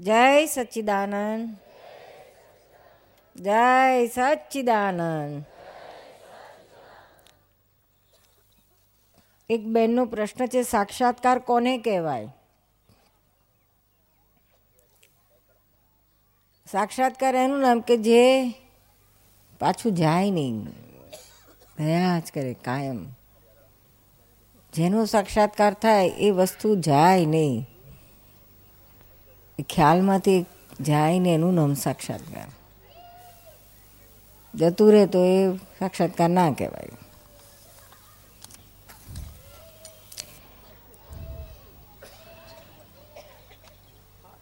[0.00, 1.56] જય સચ્ચિદાનંદ.
[3.40, 5.44] જય સચ્ચિદાનંદ.
[9.50, 12.28] એક બેનનો પ્રશ્ન છે, સાક્ષાત્કાર કોને કહેવાય?
[16.72, 18.50] સાક્ષાત્કાર એનું નામ કે જે
[19.58, 20.66] પાછું જાય નહીં.
[21.78, 23.06] રહ્યા જ કરે, કાયમ.
[24.72, 27.66] જેનો સાક્ષાત્કાર થાય એ વસ્તુ જાય નહીં.
[29.62, 30.46] ખ્યાલમાંથી
[30.80, 32.48] જાય ને એનું નામ સાક્ષાત્કાર.
[34.54, 36.88] જતું રહે તો એ સાક્ષાત્કાર ના કહેવાય.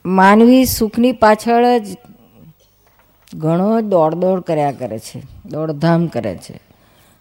[0.07, 1.97] માનવી સુખની પાછળ જ
[3.35, 6.61] ઘણો દોડ દોડ કર્યા કરે છે, દોડધામ કરે છે.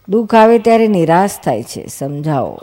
[0.10, 2.60] દુઃખ આવે ત્યારે નિરાશ થાય છે, સમજાવો.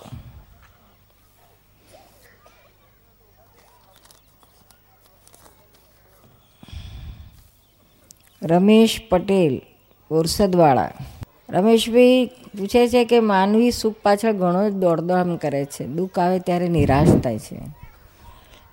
[8.44, 9.60] રમેશ પટેલ
[10.10, 10.90] ઓરસદવાળા.
[11.48, 15.86] રમેશભાઈ પૂછે છે કે માનવી સુખ પાછળ ઘણો જ દોડધામ કરે છે.
[15.86, 17.60] દુઃખ આવે ત્યારે નિરાશ થાય છે.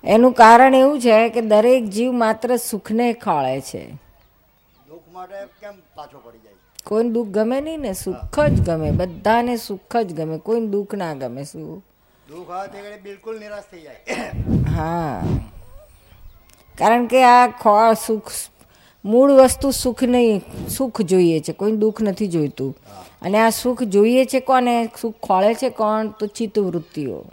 [0.04, 3.88] એનું કારણ એવું છે કે દરેક જીવ માત્ર સુખને ખોળે છે.
[6.86, 8.90] કોઈને દુઃખ ગમે નહીં ને સુખ જ ગમે.
[8.90, 10.38] બધાને સુખ જ ગમે.
[10.38, 11.84] કોઈને દુઃખ ના ગમે શું?
[13.02, 14.04] બિલકુલ નિરાશ થઈ જાય.
[14.76, 15.22] હા.
[16.78, 18.30] કારણ કે આ ખો સુખ
[19.04, 22.76] મૂળ વસ્તુ સુખ નહીં, સુખ જોઈએ છે, કોઈ દુઃખ નથી જોઈતું.
[23.22, 26.08] અને આ સુખ જોઈએ છે કોને સુખ ખોળે છે કોણ?
[26.08, 27.24] તો ચિત્તવૃત્તિઓ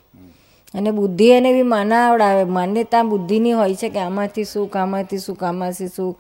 [0.74, 5.88] અને બુદ્ધિ એને એવી માનાવડાવે, માન્યતા બુદ્ધિની હોય છે કે આમાંથી સુખ આમાંથી સુખ આમાંથી
[5.88, 6.16] સુખ.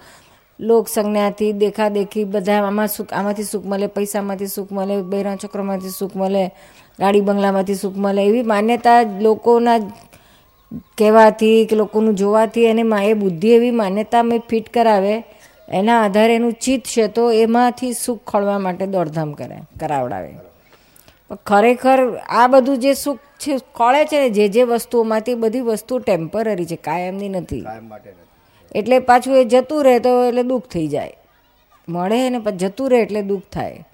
[0.59, 6.15] લોક સંજ્ઞાથી દેખાદેખી બધા આમાં સુખ, આમાંથી સુખ મળે, પૈસામાંથી સુખ મળે, બૈરા છોકરામાંથી સુખ
[6.15, 6.51] મળે,
[6.99, 9.79] ગાડી બંગલામાંથી સુખ મળે, એવી માન્યતા લોકોના
[10.97, 15.23] કહેવાથી કે લોકોનું જોવાથી એને એ બુદ્ધિ એવી માન્યતા મેં ફિટ કરાવે
[15.73, 20.35] એના આધારે એનું ચિત્ત છે તો એમાંથી સુખ ખોળવા માટે દોડધામ કરે કરાવડાવે.
[21.45, 26.65] ખરેખર આ બધું જે સુખ છે ખોળે છે ને જે જે વસ્તુઓમાંથી બધી વસ્તુ ટેમ્પરરી
[26.65, 27.65] છે કાયમની નથી.
[28.75, 31.13] એટલે પાછું એ જતું રહે તો એટલે દુઃખ થઈ જાય.
[31.89, 33.87] મળે ને પછી જતું રહે એટલે દુઃખ થાય.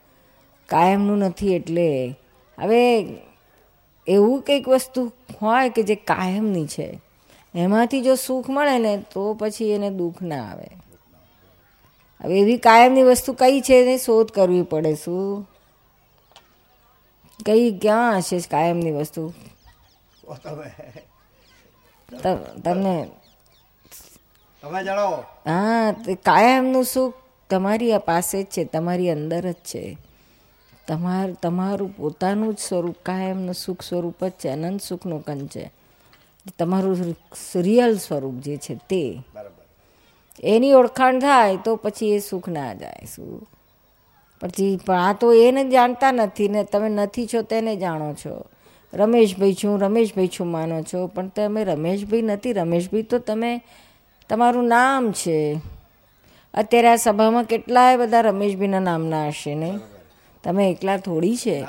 [0.70, 2.16] કાયમનું નથી એટલે.
[2.62, 3.08] હવે
[4.08, 7.02] એવું કંઈક વસ્તુ હોય કે જે કાયમની છે
[7.56, 10.68] એમાંથી જો સુખ મળે ને તો પછી એને દુઃખ ના આવે.
[12.26, 15.48] હવે એવી કાયમની વસ્તુ કઈ છે એની શોધ કરવી પડે શું?
[17.46, 19.34] કઈ ક્યાં હશે કાયમની વસ્તુ?
[22.24, 22.96] તમને તમે.
[24.64, 25.92] જણાવો હા
[26.26, 27.14] કાયમનું સુખ
[27.50, 29.98] તમારી આ પાસે જ છે તમારી અંદર જ છે.
[30.88, 35.72] તમાર તમારું પોતાનું જ સ્વરૂપ કાયમનું સુખ સ્વરૂપ જ છે અનંત સુખનું કન છે.
[36.60, 37.16] તમારું
[37.56, 39.04] રિયલ સ્વરૂપ જે છે તે.
[39.34, 39.55] બરાબર.
[40.44, 43.50] એની ઓળખાણ થાય તો પછી એ સુખ ના જાય શું?
[44.42, 48.46] પછી પણ આ તો એને જાણતા નથી ને તમે નથી છો તેને જાણો છો.
[48.94, 53.62] રમેશભાઈ છું રમેશભાઈ છું માનો છો પણ તમે રમેશભાઈ નથી રમેશભાઈ તો તમે
[54.30, 55.62] તમારું નામ છે.
[56.54, 59.80] અત્યારે આ સભામાં કેટલાય બધા રમેશભાઈના નામના હશે નહીં
[60.44, 61.66] તમે એકલા થોડી છે.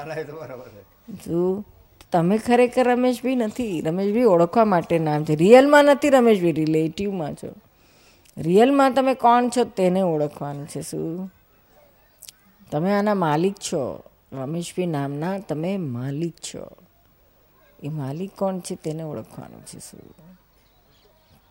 [1.24, 1.66] શું?
[2.12, 5.36] તમે ખરેખર રમેશભાઈ નથી રમેશભાઈ ઓળખવા માટે નામ છે.
[5.36, 7.48] રિયલમાં નથી રમેશભાઈ રિલેટિવમાં છો.
[8.38, 11.32] રિયલમાં તમે કોણ છો તેને ઓળખવાનું છે શું?
[12.70, 14.02] તમે આના માલિક છો.
[14.32, 16.68] રમેશભાઈ નામના તમે માલિક છો.
[17.82, 20.00] એ માલિક કોણ છે તેને ઓળખવાનું છે શું?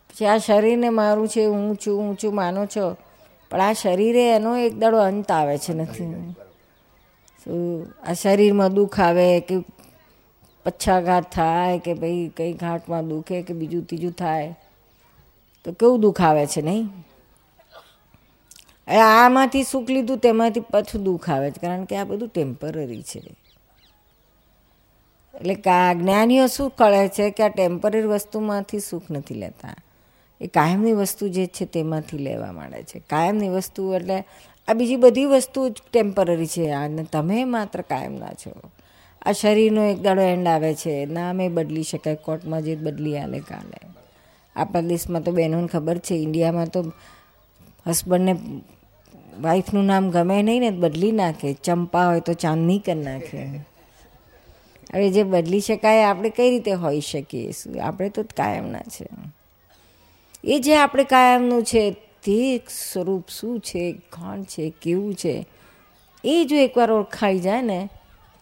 [0.09, 2.97] પછી આ શરીરને મારું છે, હું છું હું છું, માનો છો.
[3.51, 6.35] પણ આ શરીરે એનો એક દાડો અંત આવે છે નથી.
[7.44, 7.94] શું?
[8.07, 9.59] આ શરીરમાં દુઃખ આવે કે
[10.63, 14.59] પચ્છાઘાત થાય કે ભાઈ કંઈ ઘાટમાં દુખે કે બીજું ત્રીજું થાય.
[15.65, 16.89] તો કેવું દુઃખ આવે છે, નહીં?
[19.25, 23.19] આમાંથી સુખ લીધું, તેમાંથી પાછું દુઃખ આવે છે, કારણ કે આ બધું ટેમ્પરરી છે.
[25.35, 25.56] એટલે
[25.95, 29.75] જ્ઞાનીઓ શું કરે છે કે આ ટેમ્પરરી વસ્તુમાંથી સુખ નથી લેતા?
[30.41, 33.00] એ કાયમની વસ્તુ જે છે તેમાંથી લેવા માંડે છે.
[33.00, 34.23] કાયમની વસ્તુ એટલે
[34.68, 36.69] આ બીજી બધી વસ્તુ જ ટેમ્પરરી છે.
[36.71, 38.53] અને તમે માત્ર કાયમના છો.
[39.21, 41.06] આ શરીરનો એક દાડો એન્ડ આવે છે.
[41.06, 43.79] નામે બદલી શકાય, કોર્ટમાં જે બદલી આલે કાલે.
[44.56, 46.94] આપણા દેશમાં તો બહેનોને ખબર છે, ઇન્ડિયામાં તો
[47.88, 48.36] હસબન્ડને
[49.42, 51.54] વાઈફનું નામ ગમે નહીં ને, બદલી નાખે.
[51.54, 53.44] ચંપા હોય તો ચાંદની કરી નાખે.
[54.94, 57.80] હવે જે બદલી શકાય આપણે કઈ રીતે હોઈ શકીએ?
[57.80, 59.07] આપણે તો કાયમના છે.
[60.44, 61.92] એ જે આપણે કાયમનું છે,
[62.24, 65.46] તે સ્વરૂપ શું છે, કોણ છે, કેવું છે,
[66.24, 67.90] એ જો એકવાર ઓળખાઈ જાય ને,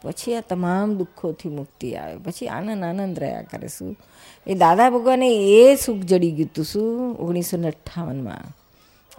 [0.02, 2.18] પછી આ તમામ દુઃખોથી મુક્તિ આવે.
[2.18, 3.68] પછી આનંદ આનંદ રહ્યા કરે.
[3.68, 3.98] શું?
[4.48, 7.16] એ દાદા ભગવાને એ સુખ જડી ગયું હતું શું?
[7.16, 8.58] ઓગણીસો ને અઠ્ઠાવનમાં.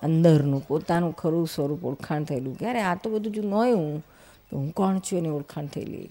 [0.03, 2.59] અંદરનું, પોતાનું ખરું સ્વરૂપ ઓળખાણ થયેલું.
[2.59, 3.75] કે અરે આ તો બધું જો નોય
[4.51, 6.11] તો હું કોણ છું એની ઓળખાણ થયેલી?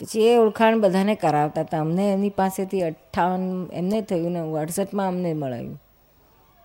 [0.00, 1.80] પછી એ ઓળખાણ બધાને કરાવતા હતા.
[1.80, 5.82] અમને એમની પાસેથી અઠ્ઠાવન, એમને થયું ને અડસઠમાં અમને મળાયું.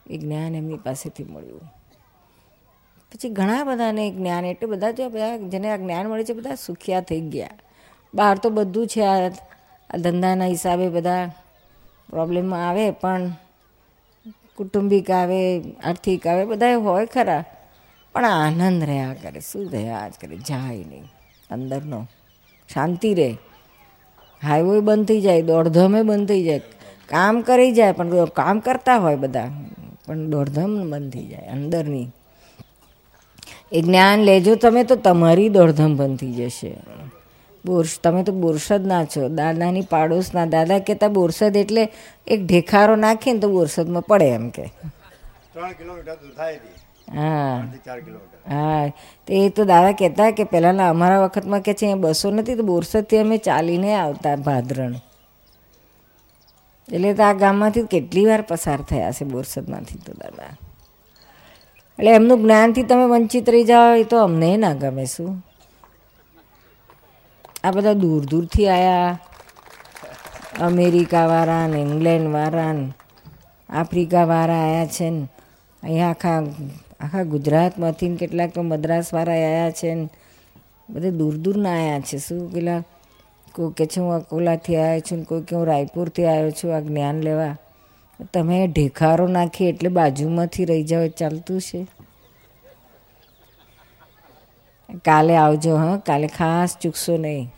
[0.09, 1.61] એ જ્ઞાન એમની પાસેથી મળ્યું.
[3.11, 7.01] પછી ઘણા બધાને જ્ઞાન, એટલે બધા જો બધા જેને આ જ્ઞાન મળે છે, બધા સુખિયા
[7.01, 7.49] થઈ ગયા.
[8.13, 9.29] બહાર તો બધું છે આ
[9.89, 11.27] આ ધંધાના હિસાબે બધા
[12.09, 13.31] પ્રોબ્લેમ આવે, પણ
[14.55, 17.43] કુટુંબિક આવે, આર્થિક આવે બધા હોય ખરા.
[18.13, 21.03] પણ આનંદ રહ્યા કરે, શું રહ્યા આજ કરે, જાય નહીં.
[21.51, 22.07] અંદરનો
[22.73, 23.37] શાંતિ રહે.
[24.43, 26.59] હાઈવે બંધ થઈ જાય, દોડધમે બંધ થઈ જાય.
[27.09, 29.49] કામ કરી જાય, પણ કામ કરતા હોય બધા,
[30.07, 32.07] પણ દોડધમ બંધ થઈ જાય, અંદરની.
[33.71, 36.77] એ જ્ઞાન લેજો તમે તો તમારી દોડધમ બંધ થઈ જશે.
[37.65, 39.29] બોરસ તમે તો બોરસદ ના છો.
[39.29, 41.91] દાદાની પાડોશના દાદા કહેતા બોરસદ એટલે
[42.27, 44.71] એક ઢેખારો નાખીએ ને તો બોરસદમાં પડે એમ કે.
[45.53, 46.59] ત્રણ કિલોમીટર દૂર થાય
[47.15, 47.67] હા.
[48.49, 48.89] હા.
[49.27, 53.17] તો એ તો દાદા કહેતા કે પહેલાંના અમારા વખતમાં કે છે બસો નથી તો બોરસદથી
[53.17, 54.95] અમે ચાલીને આવતા ભાદરણ.
[56.89, 60.57] એટલે તો આ ગામમાંથી કેટલી વાર પસાર થયા છે બોરસદમાંથી તો દાદા.
[61.99, 65.43] એટલે એમનું જ્ઞાનથી તમે વંચિત રહી જાઓ એ તો અમને ના ગમે શું.
[67.63, 69.19] આ બધા દૂર દૂરથી આવ્યા
[70.61, 72.91] અમેરિકાવાળા ને ઇંગ્લેન્ડવાળા ને
[73.69, 75.27] આફ્રિકાવાળા આવ્યા છે ને.
[75.83, 76.43] અહીંયા આખા
[76.99, 80.09] આખા ગુજરાતમાંથી કેટલાક તો મદ્રાસવાળા આવ્યા છે ને.
[80.89, 82.17] બધે દૂર દૂરના આવ્યા છે.
[82.17, 82.83] શું પેલા
[83.51, 87.21] કોઈ કે છે, હું અકોલાથી આવ્યો છું કોઈ કે હું રાયપુરથી આવ્યો છું, આ જ્ઞાન
[87.21, 87.55] લેવા.
[88.33, 91.87] તમે ઢેખારો નાખી એટલે બાજુમાંથી રહી જાઓ ચાલતું છે.
[95.05, 95.97] કાલે આવજો હા?
[95.97, 97.53] કાલે ખાસ ચૂકશો નહીં.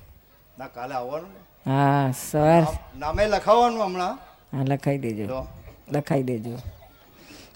[0.59, 1.29] ના કાલે આવવાનું
[1.67, 2.63] હા સવાર
[2.99, 4.19] નામે લખાવવાનું હમણાં.
[4.57, 5.45] હા લખાઈ દેજો.
[5.91, 6.57] લખાઈ દેજો.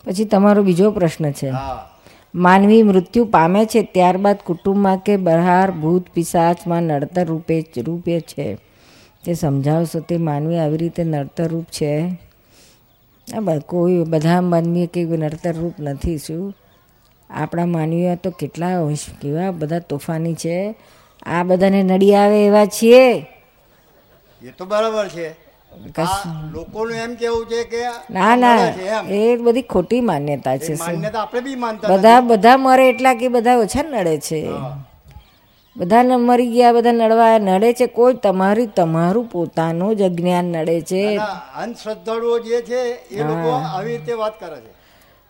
[0.06, 1.50] પછી તમારો બીજો પ્રશ્ન છે.
[1.50, 1.90] હા.
[2.36, 8.56] માનવી મૃત્યુ પામે છે ત્યારબાદ કુટુંબમાં કે બહાર ભૂત પિશાચમાં નડતર રૂપે રૂપે છે?
[9.26, 12.26] તે સમજાવશો તે માનવી આવી રીતે નડતર રૂપ છે?
[13.68, 16.54] કોઈ બધા માનવી કે નડતર રૂપ નથી શું?
[17.30, 18.68] આપણા માનવીઓ તો કેટલા
[19.22, 20.76] કેવા બધા તોફાની છે.
[21.26, 23.26] આ બધાને નડી આવે એવા છીએ.
[24.42, 25.46] એ તો બરાબર છે.
[26.52, 28.56] લોકોનું એમ કેવું છે કે ના ના
[29.10, 33.58] એ બધી ખોટી માન્યતા છે માન્યતા આપણે બી માનતા બધા બધા મરે એટલા કે બધા
[33.58, 34.48] ઓછા નડે છે.
[35.78, 37.86] બધા ન- મરી ગયા બધા નડવા નડે છે.
[37.86, 41.18] કોઈ તમારી તમારું પોતાનું જ અજ્ઞાન નડે છે.
[41.56, 44.75] અંધશ્રદ્ધાળુઓ જે છે એ લોકો આવી રીતે વાત કરે છે.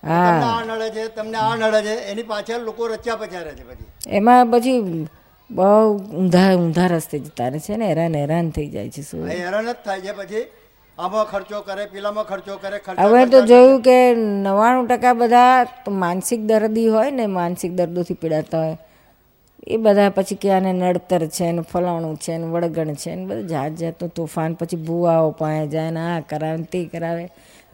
[0.04, 3.88] તમને આ નડે છે તમને આ નડે છે એની પાછળ લોકો રચ્યા પચારે છે પછી
[4.10, 4.80] એમાં પછી
[5.50, 5.70] બહુ
[6.14, 9.28] ઊંધા ઊંધા રસ્તે જતા રહે છે ને હેરાન હેરાન થઈ જાય છે શું?
[9.30, 10.44] હેરાન જ થાય છે પછી.
[10.98, 15.66] આમાં ખર્ચો કરે પેલામાં ખર્ચો કરે હવે તો જોયું કે નવ્વાણું ટકા બધા
[15.98, 18.78] માનસિક દર્દી હોય ને માનસિક દર્દોથી પીડાતા હોય
[19.68, 23.48] એ બધા પછી કે આને નડતર છે ને ફલાણું છે ને વળગણ છે ને બધું
[23.48, 27.26] જાત જાતનું તોફાન પછી ભૂવાઓ પાસે જાય ને આ કરાવે ને તે કરાવે.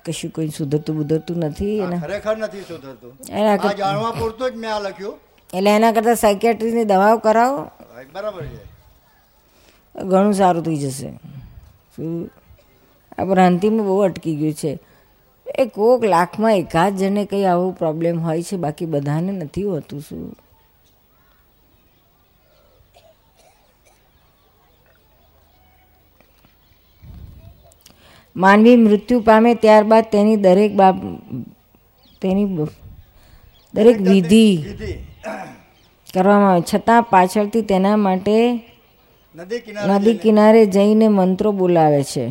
[0.05, 3.17] કશું કોઈ સુધરતું બુધરતું નથી ખરેખર નથી સુધરતું.
[3.29, 5.13] એના કરતા જાણવા પૂરતું જ મેં આ લખ્યું.
[5.53, 7.71] એટલે એના કરતાં સાયકેટ્રીની દવાઓ કરાવો.
[8.13, 8.71] બરાબર છે.
[10.03, 11.09] ઘણું સારું થઈ જશે.
[11.95, 12.29] શું?
[13.17, 14.79] આ ભ્રાંતિમાં બહુ અટકી ગયું છે.
[15.55, 20.35] એ કોક લાખમાં એકાદ જણે કંઈ આવો પ્રોબ્લેમ હોય છે બાકી બધાને નથી હોતું શું?
[28.35, 30.97] માનવી મૃત્યુ પામે ત્યારબાદ તેની દરેક બાબ
[32.21, 32.45] તેની
[33.73, 34.47] દરેક વિધિ
[36.13, 36.63] કરવામાં આવે.
[36.73, 38.37] છતાં પાછળથી તેના માટે
[39.85, 42.29] નદી કિનારે જઈને મંત્રો બોલાવે છે.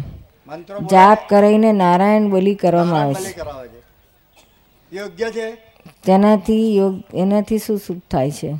[0.91, 3.41] જાપ કરીને નારાયણ બલિ કરવામાં આવે છે.
[4.93, 5.47] યોગ્ય છે?
[6.05, 8.51] તેનાથી યોગ એનાથી શું સુખ થાય છે?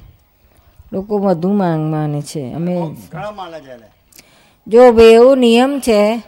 [0.93, 2.53] લોકો વધુ માંગ માને છે.
[2.53, 2.75] અમે
[4.67, 6.23] જો ભાઈ એવો નિયમ છે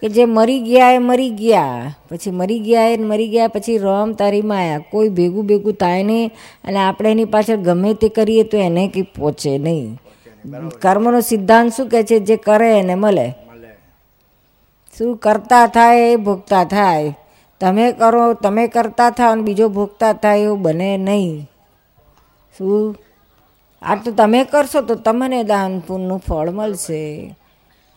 [0.00, 4.12] કે જે મરી ગયા એ મરી ગયા, પછી મરી ગયા એ મરી ગયા, પછી રોમ
[4.12, 6.30] તારી માયા, કોઈ ભેગું ભેગું થાય નહીં
[6.64, 10.00] અને આપણે એની પાછળ ગમે તે કરીએ તો એને કંઈ પહોંચે નહીં.
[10.82, 12.18] કર્મનો સિદ્ધાંત શું કહે છે?
[12.18, 13.34] જે કરે એને મળે.
[14.98, 17.16] શું કરતા થાય એ ભોગતા થાય.
[17.60, 21.50] તમે કરો, તમે કરતા થાઓ અને બીજો ભોગતા થાય એવું બને નહીં.
[22.58, 22.96] શું?
[23.82, 27.34] આ તો તમે કરશો તો તમને દાન પુણ્યનું ફળ મળશે.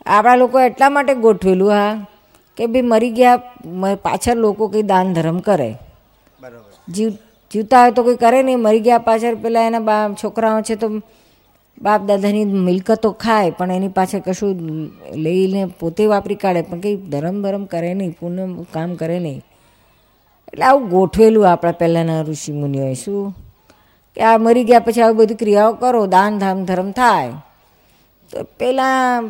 [0.08, 1.92] આપણા લોકો એટલા માટે ગોઠવેલું હા
[2.58, 5.70] કે ભાઈ મરી ગયા પાછળ લોકો કંઈ દાન ધર્મ કરે.
[6.90, 7.12] જીવ
[7.52, 8.60] જીવતા હોય તો કોઈ કરે નહીં.
[8.60, 10.88] મરી ગયા પાછળ પેલા એના બા છોકરાઓ છે તો
[11.82, 14.54] બાપ દાદાની મિલકતો ખાય પણ એની પાછળ કશું
[15.16, 19.42] લઈને પોતે વાપરી કાઢે પણ કંઈ ધરમ ભરમ કરે નહીં પૂર્ણ કામ કરે નહીં.
[20.54, 22.94] એટલે આવું ગોઠવેલું આપણા પહેલાંના ઋષિ મુનિઓએ.
[22.94, 23.36] શું?
[24.18, 27.32] કે આ મરી ગયા પછી આવી બધી ક્રિયાઓ કરો દાન ધામ ધર્મ થાય.
[28.30, 29.22] તો પેલા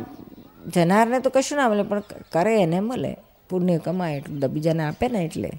[0.68, 3.18] જનારને તો કશું ના મળે પણ કરે એને મળે.
[3.50, 5.52] પુણ્ય કમાય એટલું બીજાને આપે ને એટલે.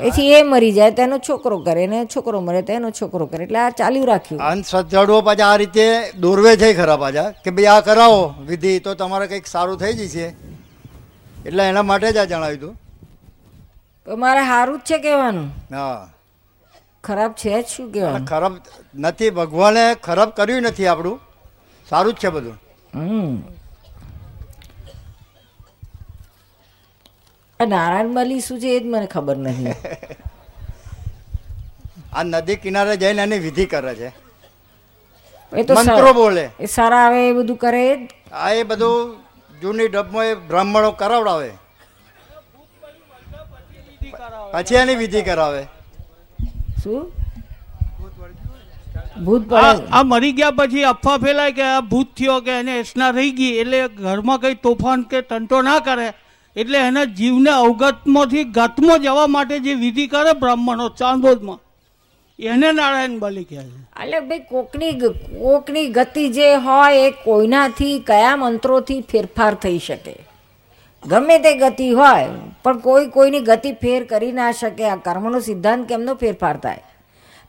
[0.00, 3.44] એથી એ મરી જાય તેનો છોકરો કરે ને છોકરો મરે તેનો છોકરો કરે.
[3.44, 4.40] એટલે આ ચાલ્યું રાખ્યું.
[4.40, 9.26] અંધશ્રદ્ધાળુઓ પાછા આ રીતે દોરવે છે ખરા પાછા કે ભાઈ આ કરાવો વિધિ તો તમારે
[9.26, 10.26] કંઈક સારું થઈ જશે.
[11.46, 12.76] એટલે એના માટે જ આ જણાવ્યું હતું.
[14.06, 15.48] તો મારે સારું જ છે કહેવાનું.
[15.72, 16.08] હા.
[17.04, 18.26] ખરાબ છે જ શું કહેવાનું?
[18.26, 18.52] ખરાબ
[18.94, 21.20] નથી ભગવાને ખરાબ કર્યું નથી આપણું.
[21.88, 22.58] સારું જ છે બધું.
[22.94, 23.36] આ
[27.66, 29.66] નારાયણ મલી શું છે એ જ મને ખબર નથી.
[32.12, 34.12] આ નદી કિનારે જઈને એની વિધિ કરે છે.
[35.52, 36.50] એ તો મંત્રો બોલે.
[36.60, 38.08] એ સારા આવે એ બધું કરે જ.
[38.32, 39.16] આ એ બધું
[39.60, 41.52] જૂની ડબમાં એ બ્રાહ્મણો કરાવડાવે.
[44.52, 45.68] પછી એની વિધિ કરાવે.
[46.82, 47.21] શું?
[49.24, 53.32] ભૂત આ મરી ગયા પછી અફવા ફેલાય કે આ ભૂત થયો કે એને એસના રહી
[53.32, 56.08] ગઈ એટલે ઘરમાં કઈ તોફાન કે તંટો ના કરે
[56.56, 61.60] એટલે એના જીવને અવગતમાંથી ગતમાં જવા માટે જે વિધિ કરે બ્રાહ્મણો ચાંદોદમાં
[62.38, 63.80] એને નારાયણ બલી કહે છે.
[64.02, 70.14] એટલે ભાઈ કોકની કોકની ગતિ જે હોય એ કોઈનાથી કયા મંત્રોથી ફેરફાર થઈ શકે?
[71.06, 72.28] ગમે તે ગતિ હોય
[72.64, 74.88] પણ કોઈ કોઈની ગતિ ફેર કરી ના શકે.
[74.88, 76.82] આ કર્મનો સિદ્ધાંત કેમનો ફેરફાર થાય?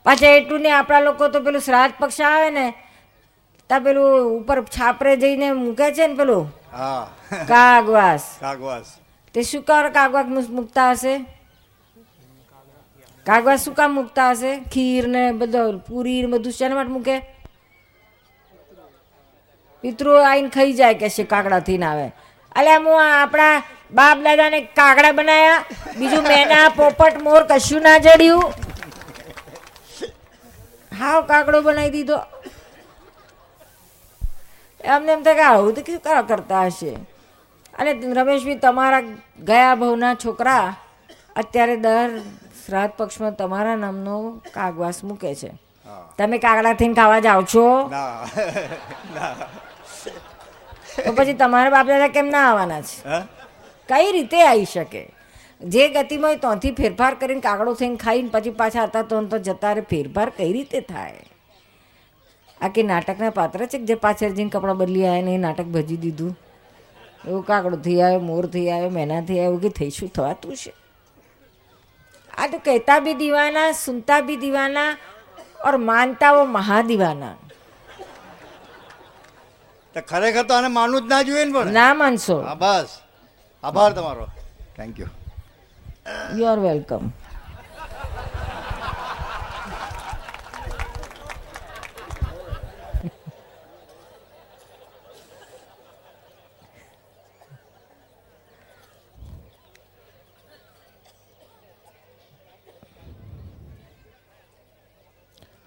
[0.06, 2.66] પાછા એટલું ને આપણા લોકો તો પેલું શ્રાદ્ધ પક્ષ આવે ને
[3.70, 6.44] ત્યાં પેલું ઉપર છાપરે જઈને મૂકે છે ને પેલું?
[7.50, 8.24] કાગવાસ.
[8.40, 8.88] કાગવાસ.
[9.34, 11.14] તે શું કર કાગવાસ મૂકતા હશે?
[13.26, 14.52] કાગવાસ શું કામ મૂકતા હશે?
[14.72, 17.16] ખીર ને બધું પૂરી ને બધું શેના માટે મૂકે?
[19.84, 22.06] પિતૃ આવીને ખાઈ જાય કે છે કાગડાથી ના આવે.
[22.58, 23.54] એટલે હું આ આપણા
[23.92, 25.64] બાપ દાદાને કાગડા બનાયા
[25.98, 28.63] બીજું મેના પોપટ મોર કશું ના જડ્યું.
[31.00, 32.18] હાવ કાકડો બનાવી દીધો.
[34.84, 36.92] એમને એમ થાય કે આવું તો કેવું કરતા હશે?
[37.78, 39.02] અને રમેશભાઈ તમારા
[39.38, 40.76] ગયા ભવના છોકરા
[41.36, 42.18] અત્યારે દર
[42.66, 45.50] શ્રાદ્ધ પક્ષમાં તમારા નામનો કાગવાસ મૂકે છે.
[46.18, 47.66] તમે કાગડા થઈને ખાવા જાઓ છો?
[51.04, 52.98] તો પછી તમારા બાપ દાદા કેમ ના આવવાના છે?
[53.88, 55.13] કઈ રીતે આવી શકે?
[55.64, 59.80] જે ગતિમાં ત્યાંથી ફેરફાર કરીને કાગડો થઈને ખાઈને પછી પાછા હતા તો તો જતા રે
[59.80, 61.22] ફેરફાર કઈ રીતે થાય?
[62.60, 65.70] આ કે નાટકના પાત્ર છે કે જે પાછળ જઈને કપડાં બદલી આવ્યા ને એ નાટક
[65.76, 66.36] ભજી દીધું?
[67.26, 70.72] એવું કાગડો થઈ આવ્યો મોર થઈ આવ્યો મેના થઈ આવ્યો કે થઈ શું થવાતું છે?
[72.38, 74.90] આ તો કહેતા બી દીવાના સુનતા બી દીવાના
[75.66, 77.34] ઓર માનતા વો મહાદીવાના.
[79.94, 81.72] તો ખરેખર તો આને માનવું જ ના જોઈએ ને પણ.
[81.72, 82.40] ના માનશો.
[82.62, 82.90] બસ.
[83.62, 84.26] આભાર તમારો.
[84.76, 85.12] Thank you
[86.06, 87.04] you are welcome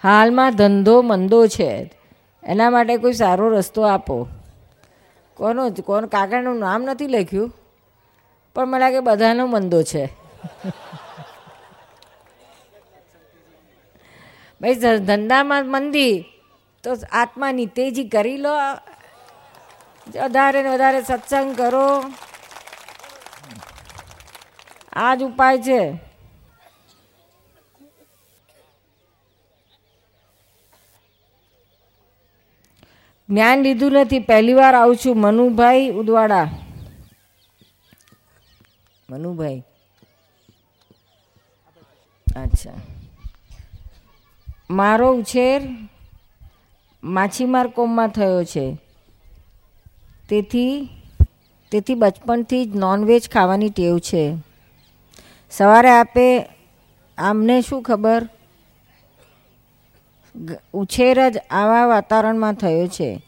[0.03, 1.91] હાલમાં ધંધો મંદો છે.
[2.43, 4.27] એના માટે કોઈ સારો રસ્તો આપો.
[5.37, 7.51] કોનો, કોણ, કાકાનું નામ નથી લખ્યું,
[8.55, 10.26] પણ મને લાગે બધાનો મંદો છે.
[14.61, 16.25] ભાઈ ધંધામાં મંદી,
[16.83, 18.49] તો આત્માની તેજી કરી લો.
[20.23, 22.03] વધારે ને વધારે સત્સંગ કરો.
[24.93, 25.99] આ જ ઉપાય છે.
[33.29, 34.19] જ્ઞાન લીધું નથી.
[34.19, 35.17] પહેલી વાર આવું છું.
[35.17, 36.49] મનુભાઈ ઉદવાડા.
[39.09, 39.63] મનુભાઈ.
[42.43, 42.71] અચ્છા.
[44.69, 45.61] મારો ઉછેર
[47.03, 48.77] માછીમાર કોમમાં થયો છે.
[50.29, 50.89] તેથી
[51.71, 54.37] તેથી બચપનથી જ નોનવેજ ખાવાની ટેવ છે.
[55.51, 56.49] સવારે આપે
[57.17, 58.29] આમને શું ખબર?
[60.73, 63.21] ઉછેર જ આવા વાતાવરણમાં થયો છે.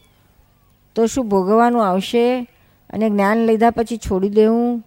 [0.94, 2.40] તો શું ભોગવવાનું આવશે?
[2.90, 4.84] અને જ્ઞાન લીધા પછી છોડી દેવું?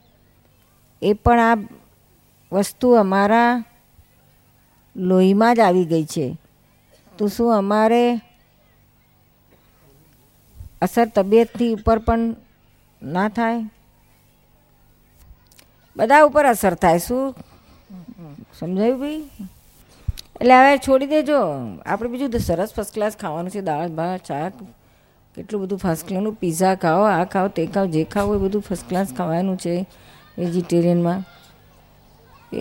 [1.01, 1.58] એ પણ આ
[2.51, 3.63] વસ્તુ અમારા
[4.96, 6.38] લોહીમાં જ આવી ગઈ છે.
[7.18, 8.22] તો શું અમારે
[10.82, 12.36] અસર તબિયતથી ઉપર પણ
[13.04, 13.70] ના થાય?
[15.98, 17.00] બધા ઉપર અસર થાય.
[17.00, 17.36] શું?
[18.60, 19.30] સમજાયું ભાઈ?
[20.42, 21.38] એટલે હવે છોડી દેજો.
[21.86, 23.62] આપણે બીજું તો સરસ ફર્સ્ટ ક્લાસ ખાવાનું છે.
[23.62, 24.54] દાળ, ભાત, શાક,
[25.36, 28.90] કેટલું બધું ફર્સ્ટ ક્લાસનું પીઝા ખાઓ, આ ખાઓ, તે ખાઓ, જે ખાઓ, એ બધું ફર્સ્ટ
[28.90, 29.86] ક્લાસ ખાવાનું છે.
[30.38, 31.24] વેજીટેરિયનમાં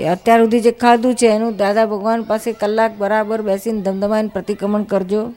[0.01, 5.35] અત્યાર સુધી જે ખાધું છે, એનું દાદા ભગવાન પાસે કલાક બરાબર બેસીને ધમધમાઈને પ્રતિક્રમણ કરજો.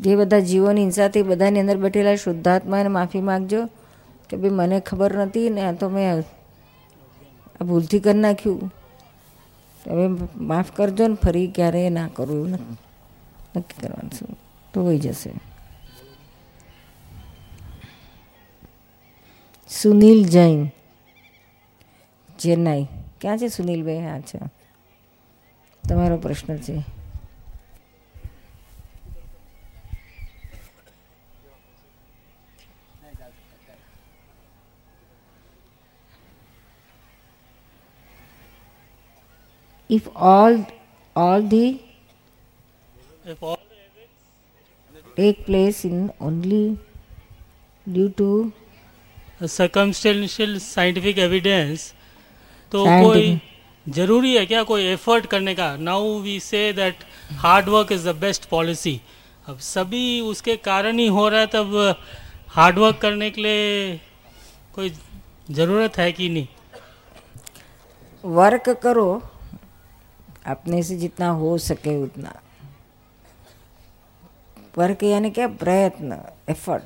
[0.00, 3.66] જે બધા જીવોની હિંસાથી બધાની અંદર બેઠેલા શુદ્ધાત્માને માફી માગજો
[4.28, 6.24] કે ભાઈ મને ખબર નથી ને તો મેં
[7.60, 8.74] આ ભૂલથી કરી નાખ્યું.
[9.86, 12.50] હવે માફ કરજો ને ફરી ક્યારેય ના કરું એવું
[13.56, 14.34] નક્કી કરવાનું છે.
[14.74, 15.30] તો હોઈ જશે.
[19.68, 20.70] સુનિલ જૈન.
[22.40, 22.86] ચેન્નાઈ
[23.20, 24.38] ક્યાં છે સુનિલભાઈ હા છે
[25.84, 26.76] તમારો પ્રશ્ન છે
[39.90, 40.56] if all
[41.16, 41.64] all the
[43.26, 43.58] if all
[45.16, 46.78] take place in only
[47.86, 48.28] due to
[49.46, 51.92] circumstantial scientific evidence
[52.72, 53.40] तो कोई
[53.86, 55.76] ज़रूरी है क्या कोई एफर्ट करने का?
[55.76, 57.04] Now we say that
[57.38, 59.00] hard work is the best policy
[59.48, 61.94] अब सभी उसके कारण ही हो रहा है तब
[62.48, 63.96] हार्ड वर्क करने के लिए
[64.74, 64.92] कोई
[65.50, 66.46] ज़रूरत है कि नहीं?
[68.24, 69.22] वर्क करो
[70.46, 72.34] अपने से जितना हो सके उतना।
[74.78, 75.46] वर्क यानी क्या?
[75.48, 76.18] प्रयत्न
[76.50, 76.84] एफर्ट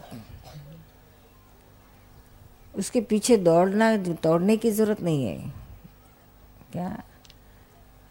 [2.74, 5.63] उसके पीछे दौड़ना दौड़ने की ज़रूरत नहीं है।
[6.74, 7.02] क्या?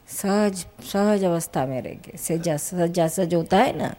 [0.08, 3.96] सहज सहज अवस्था में रह के सजा सजा, सज होता है ना?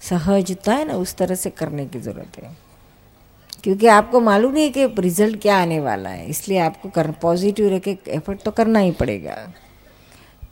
[0.00, 0.94] सहज होता है ना?
[0.94, 2.56] उस तरह से करने की ज़रूरत है।
[3.64, 7.78] क्योंकि आपको मालूम नहीं कि रिज़ल्ट क्या आने वाला है। इसलिए आपको कर पॉजिटिव रह
[7.78, 9.36] के एफर्ट तो करना ही पड़ेगा।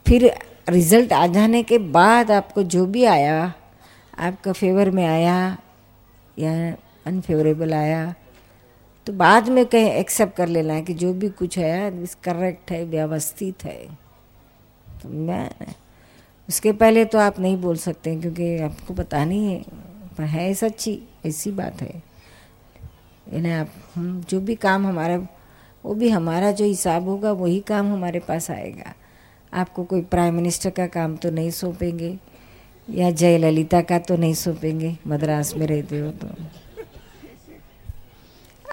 [0.07, 0.31] फिर
[0.69, 3.53] रिज़ल्ट आ जाने के बाद आपको जो भी आया,
[4.19, 5.57] आपका फेवर में आया
[6.39, 8.13] या अनफेवरेबल आया
[9.07, 12.71] तो बाद में कहीं एक्सेप्ट कर लेना है कि जो भी कुछ है इस करेक्ट
[12.71, 13.85] है, व्यवस्थित है।
[15.03, 15.51] तो मैं,
[16.49, 19.63] उसके पहले तो आप नहीं बोल सकते क्योंकि आपको पता नहीं है,
[20.17, 22.03] पर है सच्ची, ऐसी बात है।
[23.33, 25.27] यानी आप, हम जो भी काम हमारा,
[25.85, 28.93] वो भी हमारा जो हिसाब होगा, वही काम हमारे पास आएगा।
[29.53, 32.17] आपको कोई प्राइम मिनिस्टर का काम तो नहीं सौंपेंगे,
[32.89, 36.27] या जयललिता का तो नहीं सौंपेंगे, मद्रास में रहते हो तो।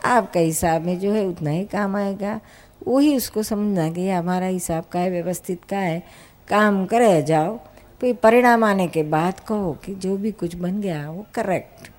[0.05, 2.41] आपका हिसाब में जो है उतना ही काम आएगा।
[2.87, 6.03] वही उसको समझना कि हमारा हिसाब का है, व्यवस्थित का है,
[6.49, 7.59] काम करे जाओ।
[8.01, 11.91] फिर परिणाम आने के बाद कहो कि जो भी कुछ बन गया वो करेक्ट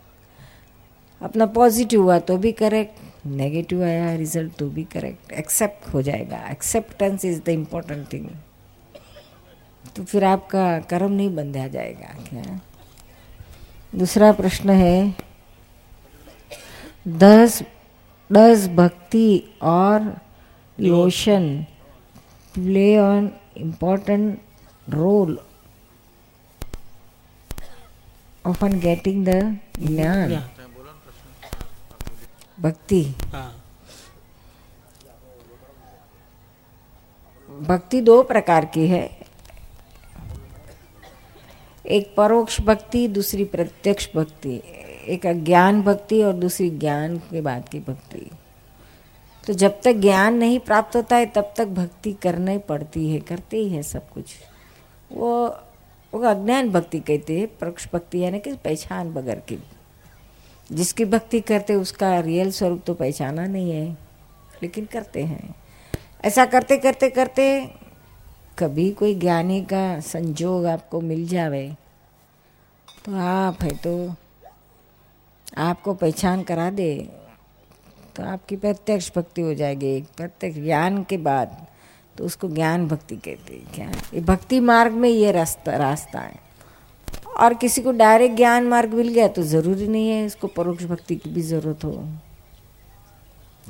[1.22, 6.38] अपना पॉजिटिव हुआ तो भी करेक्ट नेगेटिव आया रिज़ल्ट तो भी करेक्ट एक्सेप्ट हो जाएगा।
[6.52, 8.28] Acceptance is the important thing
[9.96, 12.60] तो फिर आपका कर्म नहीं बंधा जाएगा, क्या?
[13.94, 15.16] दूसरा प्रश्न है,
[17.08, 17.62] दस
[18.34, 20.20] Does bhakti or
[20.78, 21.68] devotion
[22.54, 24.40] play an important
[24.88, 25.38] role
[28.46, 29.40] often getting the
[29.80, 30.30] jnana?
[30.30, 30.48] Yeah.
[32.58, 33.04] Bhakti.
[33.32, 33.52] हाँ.
[37.62, 39.04] भक्ति दो प्रकार की है
[41.86, 44.62] एक परोक्ष भक्ति दूसरी प्रत्यक्ष भक्ति
[45.08, 48.30] एक अज्ञान भक्ति और दूसरी ज्ञान के बाद की भक्ति।
[49.48, 53.58] तो जब तक ज्ञान नहीं प्राप्त होता है, तब तक भक्ति करना पड़ती है, करते
[53.58, 54.26] ही है सब कुछ।
[55.12, 55.60] वो
[56.14, 59.64] वो अज्ञान भक्ति कहते हैं, परोक्ष भक्ति, यानी कि पहचान बगैर की।
[60.72, 63.98] जिसकी भक्ति करते उसका रियल स्वरूप तो पहचाना नहीं है,
[64.64, 65.56] लेकिन करते हैं।
[66.26, 67.70] ऐसा करते करते करते
[68.60, 71.76] कभी कोई ज्ञानी का संजोग आपको मिल जावे
[73.06, 74.16] तो आप है तो
[75.54, 76.96] आपको पहचान करा दे
[78.16, 81.66] तो आपकी प्रत्यक्ष भक्ति हो जाएगी। प्रत्यक्ष ज्ञान के बाद
[82.18, 83.92] तो उसको ज्ञान भक्ति कहते हैं। क्या?
[84.14, 86.40] ये भक्ति मार्ग में ये रास्ता रास्ता है।
[87.38, 91.16] और किसी को डायरेक्ट ज्ञान मार्ग मिल गया तो ज़रूरी नहीं है, इसको परोक्ष भक्ति
[91.16, 91.94] की भी ज़रूरत हो।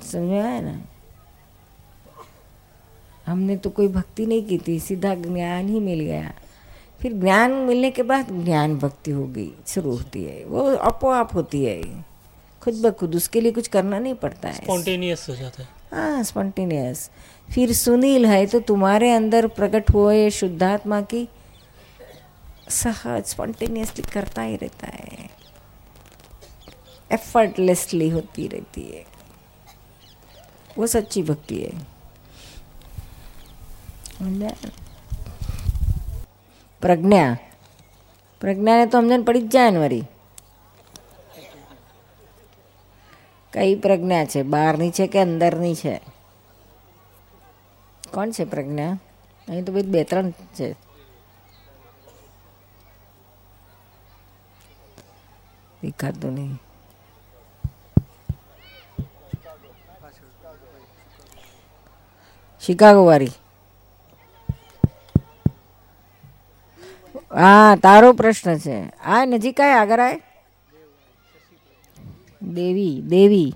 [0.01, 0.81] समझ में आया ना?
[3.27, 6.33] हमने तो कोई भक्ति नहीं की थी, सीधा ज्ञान ही मिल गया।
[7.03, 11.33] फिर ज्ञान मिलने के बाद ज्ञान भक्ति हो गई शुरू होती है। वो अपो आप
[11.33, 12.05] होती है।
[12.61, 16.23] खुद ब खुद उसके लिए कुछ करना नहीं पड़ता है। स्पॉन्टेनियस हो जाता है। हाँ
[16.23, 17.09] स्पॉन्टेनियस।
[17.53, 21.29] फिर सुनील है तो तुम्हारे अंदर प्रकट हुए शुद्धात्मा की
[22.69, 25.29] सहज स्पॉन्टेनियसली करता ही रहता है।
[27.11, 29.05] एफर्टलेसली होती रहती है।
[30.77, 31.93] वो सच्ची भक्ति है?
[36.83, 37.37] પ્રજ્ઞા.
[38.41, 40.03] પ્રજ્ઞાને તો સમજણ પડી જ જાય ને વળી.
[43.53, 44.43] કઈ પ્રજ્ઞા છે?
[44.43, 46.01] બહારની છે કે અંદરની છે?
[48.13, 48.91] કોણ છે પ્રજ્ઞા?
[49.47, 50.73] અહીં તો બધું બે, ત્રણ છે.
[55.83, 56.59] દેખાતું નહીં.
[62.61, 63.31] શિકાગો વાળી
[67.33, 68.89] હા, તારો પ્રશ્ન છે.
[69.05, 70.21] આ નજીક આય, આગળ આય.
[72.41, 73.53] દેવી દેવી.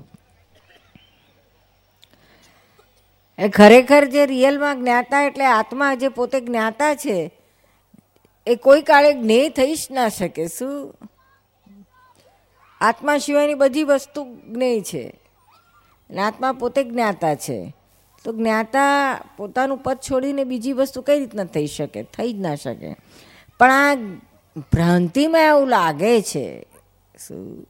[3.40, 7.32] એ ખરેખર જે રિયલમાં જ્ઞાતા એટલે આત્મા જે પોતે જ્ઞાતા છે,
[8.48, 10.98] એ કોઈ કાળે જ્ઞેય થઈ જ ના શકે, શું?
[12.82, 15.20] આત્મા સિવાયની બધી વસ્તુ જ્ઞેય છે.
[16.10, 17.74] અને આત્મા પોતે જ્ઞાતા છે.
[18.24, 22.04] તો જ્ઞાતા પોતાનું પદ છોડીને બીજી વસ્તુ કઈ રીતના થઈ શકે?
[22.04, 22.96] થઈ જ ના શકે.
[23.60, 23.96] પણ આ
[24.58, 26.62] ભ્રાંતિમાં એવું લાગે છે.
[27.28, 27.68] શું?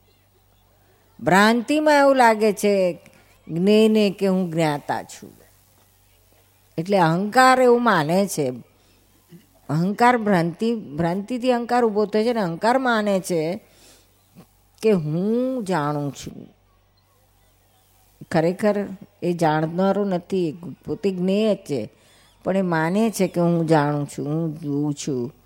[1.20, 3.00] ભ્રાંતિમાં એવું લાગે છે
[3.48, 5.34] જ્ઞેને કે હું જ્ઞાતા છું.
[6.78, 8.54] એટલે અહંકાર એવું માને છે.
[9.70, 13.60] અહંકાર ભ્રાંતિ, ભ્રાંતિથી અહંકાર ઊભો થાય છે ને અહંકાર માને છે
[14.82, 16.56] કે હું જાણું છું.
[18.32, 18.88] ખરેખર
[19.24, 21.94] એ જાણનારો નથી, પોતે જ્ઞેય જ છે.
[22.44, 25.37] પણ એ માને છે કે હું જાણું છું, હું જોઉં છું.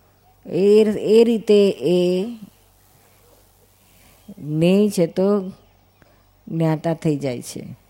[0.46, 2.26] એ એ રીતે એ
[4.40, 5.50] જ્ઞેય છે તો
[6.48, 7.82] જ્ઞાતા થઈ જાય છે.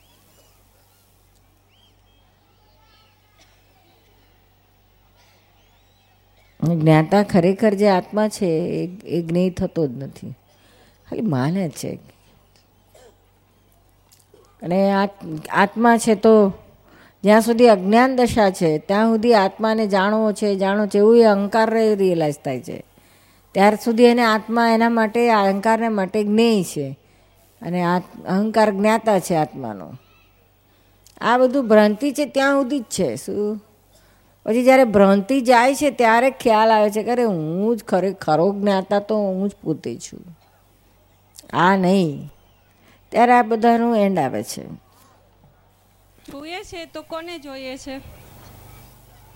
[6.63, 8.47] જ્ઞાતા ખરેખર જે આત્મા છે,
[9.05, 10.29] એ જ્ઞેય થતો જ નથી.
[11.09, 11.99] ખાલી માને છે.
[14.61, 14.91] અને
[15.49, 16.53] આત્મા છે તો
[17.23, 21.95] જ્યાં સુધી અજ્ઞાન દશા છે, ત્યાં સુધી આત્માને જાણવો છે, જાણો છે એવું એ અહંકાર
[21.95, 22.83] રિયલાઇઝ થાય છે.
[23.51, 26.99] ત્યાર સુધી એને આત્મા એના માટે અહંકારને માટે જ્ઞેય છે.
[27.61, 29.91] અને આ અહંકાર જ્ઞાતા છે આત્માનો.
[31.21, 33.63] આ બધું ભ્રાંતિ છે ત્યાં સુધી જ છે, શું?
[34.45, 38.53] પછી જ્યારે ભ્રાંતિ જાય છે ત્યારે ખ્યાલ આવે છે કે અરે હું જ ખરે, ખરો
[38.53, 40.37] જ્ઞાતા તો હું જ પોતે છું.
[41.53, 42.31] આ નહીં.
[43.09, 44.90] ત્યારે આ બધાનું એન્ડ આવે છે.
[46.31, 47.99] જોઈએ છે તો કોને જોઈએ છે?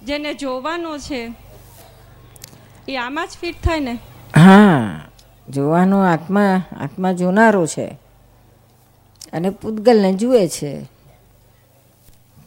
[0.05, 1.31] જેને જોવાનો છે.
[2.87, 3.93] એ આમાં જ ફિટ થાય ને?
[4.35, 5.01] હા,
[5.49, 7.87] જોવાનો આત્મા આત્મા જોનારો છે.
[9.33, 10.81] અને પૂતગલને જુએ છે.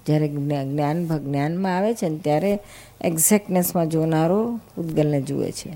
[0.07, 2.59] જ્યારે જ્ઞાન જ્ઞાનમાં આવે છે ને ત્યારે
[3.01, 5.71] એક્ઝેક્ટનેસમાં જોનારો પૂતગલને જુએ છે.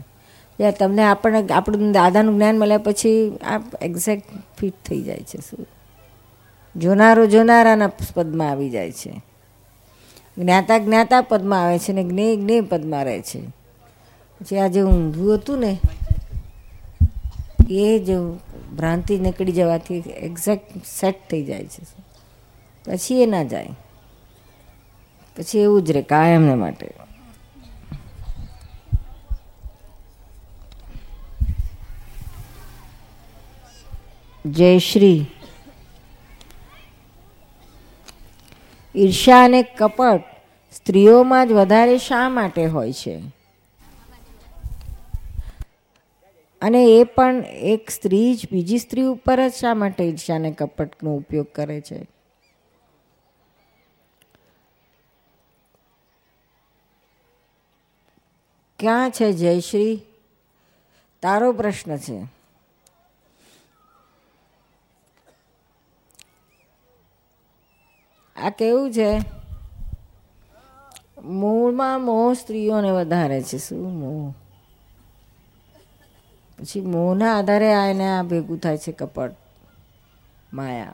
[0.59, 4.25] જ્યારે તમને આપણને, આપણું દાદાનું જ્ઞાન મળ્યા પછી આ એક્ઝેક્ટ
[4.59, 5.67] ફિટ થઈ જાય છે, શું?
[6.77, 9.23] જોનારો જોનારાના પદમાં આવી જાય છે.
[10.39, 13.41] જ્ઞાતા જ્ઞાતા પદમાં આવે છે ને જ્ઞેય જ્ઞેય પદમાં રહે છે.
[14.41, 15.79] પછી આ જે ઊંધું હતું ને,
[17.71, 18.17] એ જ
[18.77, 21.83] ભ્રાંતિ નીકળી જવાથી એક્ઝેક્ટ સેટ થઈ જાય છે.
[22.87, 23.69] પછી એ ના જાય.
[25.37, 26.91] પછી એવું જ રહે કાયમને માટે.
[34.47, 35.27] જય શ્રી
[38.95, 40.23] ઈર્ષા અને કપટ
[40.73, 43.17] સ્ત્રીઓમાં જ વધારે શા માટે હોય છે?
[46.63, 51.17] અને એ પણ એક સ્ત્રી જ, બીજી સ્ત્રી ઉપર જ શા માટે ઈર્ષ્યા અને કપટનો
[51.17, 52.07] ઉપયોગ કરે છે?
[58.79, 60.03] ક્યાં છે જયશ્રી?
[61.23, 62.19] તારો પ્રશ્ન છે.
[68.37, 69.23] આ કેવું છે?
[71.25, 73.59] મૂળમાં મોહ સ્ત્રીઓને વધારે છે.
[73.59, 74.33] શું મોહ
[76.59, 79.35] પછી મોહના આધારે આ એને આ ભેગું થાય છે કપટ.
[80.53, 80.93] માયા.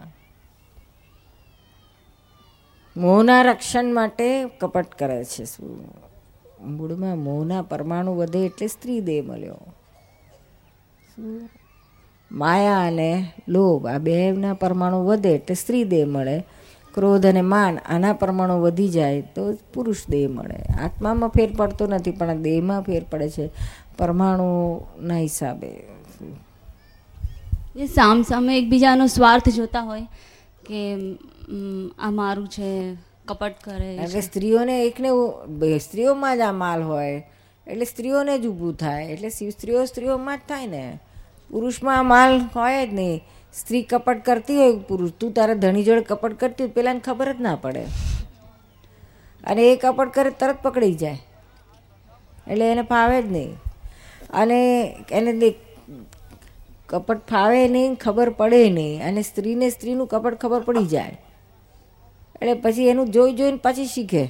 [2.96, 5.44] મોહના રક્ષણ માટે કપટ કરે છે.
[5.44, 5.94] શું?
[6.60, 9.58] મૂળમાં મોહના પરમાણુ વધે એટલે સ્ત્રી દેહ મળ્યો.
[12.32, 16.44] માયા અને લોભ આ બેના પરમાણુ વધે એટલે સ્ત્રી દેહ મળે.
[16.98, 19.42] ક્રોધ અને માન આના પરમાણુ વધી જાય તો
[19.74, 20.60] પુરુષ દેહ મળે.
[20.84, 23.46] આત્મામાં ફેર પડતો નથી પણ દેહમાં ફેર પડે છે
[23.98, 25.72] પરમાણુના હિસાબે.
[27.76, 30.06] એ સામ સામે એકબીજાનો સ્વાર્થ જોતા હોય
[30.66, 30.80] કે
[31.98, 32.70] આ મારું છે
[33.28, 35.10] કપટ કરે એટલે સ્ત્રીઓને એકને
[35.78, 37.16] સ્ત્રીઓમાં જ આ માલ હોય
[37.66, 40.84] એટલે સ્ત્રીઓને જ ઊભું થાય એટલે સ્ત્રીઓ સ્ત્રીઓમાં જ થાય ને.
[41.50, 43.22] પુરુષમાં આ માલ હોય જ નહીં.
[43.54, 45.10] સ્ત્રી કપટ કરતી હોય, પુરુષ.
[45.20, 47.82] તું તારા ધણી જોડે કપટ કરતી હોય, પેલાને ખબર જ ના પડે.
[49.44, 51.18] અને એ કપટ કરે તરત પકડી જાય.
[52.46, 53.56] એટલે એને ફાવે જ નહીં.
[54.30, 55.54] અને એને
[56.86, 59.06] કપટ ફાવે નહીં, ખબર પડે નહીં.
[59.06, 61.20] અને સ્ત્રીને સ્ત્રીનું કપટ ખબર પડી જાય.
[62.42, 64.28] એટલે પછી એનું જોઈ જોઈને પછી શીખે.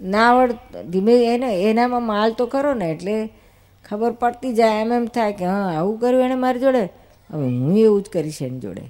[0.00, 0.52] ના આવડ
[0.90, 3.28] ધીમે એને, એનામાં માલ તો ખરો ને, એટલે
[3.88, 4.80] ખબર પડતી જાય.
[4.80, 7.01] એમ એમ થાય કે, હા, આવું કર્યું એણે મારી જોડે.
[7.32, 8.82] હવે હું એવું જ કરીશ એની જોડે.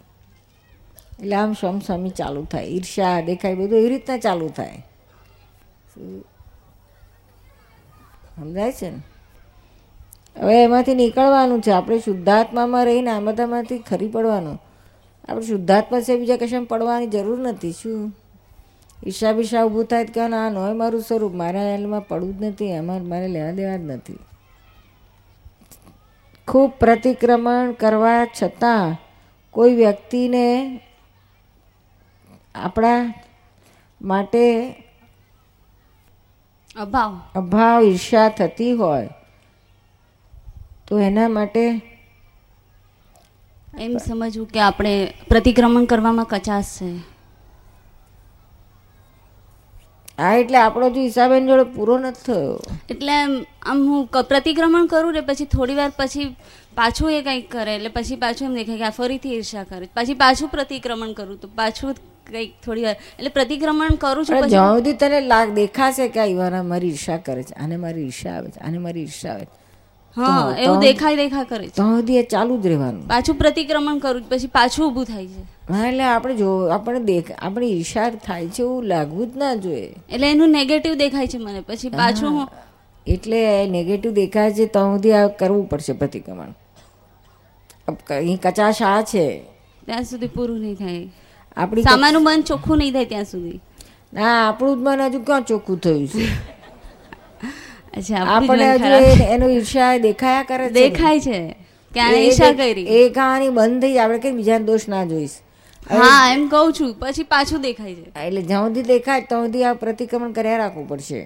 [1.20, 2.64] એટલે આમ સમસમી ચાલુ થાય.
[2.64, 4.86] ઈર્ષા દેખાય બધું એવી રીતના ચાલુ થાય.
[8.36, 9.02] સમજાય છે ને?
[10.40, 11.70] હવે એમાંથી નીકળવાનું છે.
[11.70, 14.62] આપણે શુદ્ધાત્મામાં રહીને આ બધામાંથી ખરી પડવાનું.
[15.28, 17.72] આપણે શુદ્ધાત્મા છે, બીજા કશામાં પડવાની જરૂર નથી.
[17.72, 18.12] શું?
[19.06, 21.32] ઈર્ષા બિર્ષા ઊભું થાય કે ના નોય મારું સ્વરૂપ.
[21.32, 22.66] મારા એલમાં પડવું જ નથી.
[22.66, 24.18] એમાં મારે લેવા દેવા જ નથી.
[26.48, 28.96] ખૂબ પ્રતિક્રમણ કરવા છતાં
[29.50, 30.46] કોઈ વ્યક્તિને
[32.54, 33.14] આપણા
[34.00, 34.44] માટે
[36.76, 37.12] અભાવ.
[37.34, 39.08] અભાવ ઈર્ષા થતી હોય
[40.86, 41.64] તો એના માટે
[43.78, 44.94] એમ સમજવું કે આપણે
[45.28, 47.11] પ્રતિક્રમણ કરવામાં કચાશ છે.
[50.18, 52.78] આ એટલે આપણો જો હિસાબેન જોડે પૂરો નથી થયો.
[52.90, 56.28] એટલે આમ હું પ્રતિક્રમણ કરું ને પછી થોડી વાર પછી
[56.76, 59.88] પાછું એ કંઈક કરે એટલે પછી પાછું એમ દેખાય કે આ ફરીથી ઈર્ષા કરે.
[59.94, 61.94] પછી પાછું પ્રતિક્રમણ કરું તો પાછું
[62.26, 66.62] કંઈક થોડી વાર એટલે પ્રતિક્રમણ કરું છું જ્યાં સુધી તને લાગ દેખાશે કે આ ઈવાના
[66.62, 69.61] મારી ઈર્ષા કરે છે આને મારી ઈર્ષા આવે છે આને મારી ઈર્ષા આવે છે
[70.16, 71.74] હા એવું દેખાય દેખા કરે છે.
[71.74, 73.08] ત્યાં સુધી એ ચાલુ જ રહેવાનું.
[73.08, 75.72] પાછું પ્રતિક્રમણ કરું પછી પાછું ઊભું થાય છે.
[75.72, 79.94] હા એટલે આપણે જો આપણે દેખ આપણે ઈશાર થાય છે એવું લાગવું જ ના જોઈએ.
[80.10, 81.60] એટલે એનું નેગેટિવ દેખાય છે મને.
[81.60, 82.48] પછી પાછું હું
[83.06, 86.54] એટલે નેગેટિવ દેખાય છે ત્યાં સુધી આ કરવું પડશે પ્રતિક્રમણ.
[88.10, 89.42] અહીં કચાશ આ છે.
[89.86, 91.08] ત્યાં સુધી પૂરું નહીં થાય.
[91.56, 93.60] આપણી સામાનું મન ચોખ્ખું નહીં થાય ત્યાં સુધી.
[94.14, 96.26] ના આપણું જ મન હજુ ક્યાં ચોખ્ખું થયું છે?
[97.96, 99.24] અચ્છા આપણે હજુ.
[99.24, 101.54] એનો ઈર્ષા દેખાયા કરે છે દેખાય છે.
[101.94, 102.82] કે આને ઈર્ષા કરી?
[102.82, 105.30] એ કહાની બંધ થઈ આપણે કઈ બીજાને દોષ ના જોઈશ?
[105.90, 106.96] હા એમ કહું છું.
[106.98, 108.20] પછી પાછું દેખાય છે.
[108.26, 111.22] એટલે જ્યાં સુધી દેખાય ત્યાં સુધી આ પ્રતિક્રમણ કર્યા રાખવું પડશે.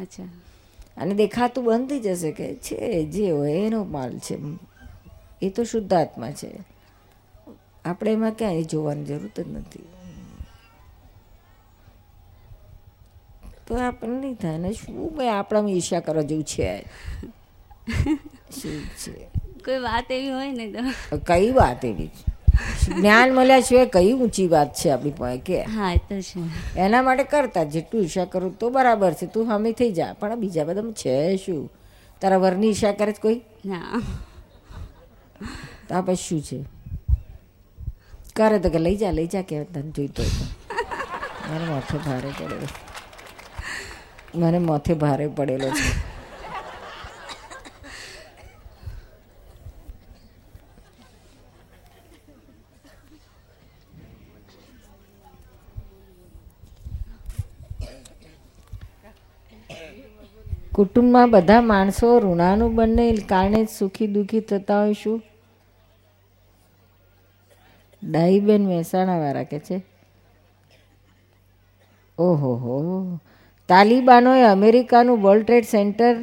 [0.00, 0.22] અચ્છા.
[0.96, 4.38] અને દેખાતું બંધ થઈ જશે કે છે જે હોય એનો માલ છે.
[5.42, 6.50] એ તો શુદ્ધાત્મા છે.
[7.84, 9.80] આપણે એમાં ક્યાંય જોવાની જરૂરત જ નથી.
[13.68, 15.16] તો આપણને નહીં થાય ને શું?
[15.16, 16.84] ભાઈ આપણામાં ઈર્ષા કરવા જેવું છે.
[18.60, 19.28] શું છે?
[19.64, 20.78] કોઈ વાત એવી હોય ને તો.
[21.26, 22.10] કઈ વાત એવી?
[22.88, 25.62] જ્ઞાન મળ્યા સિવાય કઈ ઊંચી વાત છે આપણી પાસે કે?
[25.62, 26.40] હા એ તો છે.
[26.76, 29.26] એના માટે કરતા જેટલું ઈર્ષા કરું તો બરાબર છે.
[29.26, 30.12] તું હામી થઈ જા.
[30.12, 31.70] પણ બીજા બધા છે શું?
[32.20, 33.40] તારા વરની ઈર્ષા કરે કોઈ?
[33.66, 34.02] ના.
[35.88, 36.64] તો પછી શું છે?
[38.36, 40.22] કરે તો કે લઈ જા લઈ જા કે તને જોઈતો
[41.50, 42.83] મને માથે ભારે પડેલો
[44.34, 46.14] મને માથે ભારે પડેલો છે.
[60.74, 65.22] કુટુંબમાં બધા માણસો ઋણાનું બંને કારણે જ સુખી દુઃખી થતા હોય શું?
[68.02, 69.82] ડાઈબેન મહેસાણા વાળા કે છે?
[72.18, 72.76] ઓહો હો
[73.68, 76.16] તાલિબાનોએ અમેરિકાનું વર્લ્ડ ટ્રેડ સેન્ટર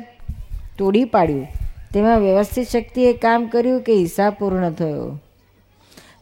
[0.77, 1.47] તોડી પાડ્યું.
[1.93, 5.19] તેમાં વ્યવસ્થિત શક્તિએ કામ કર્યું કે હિસાબ પૂર્ણ થયો.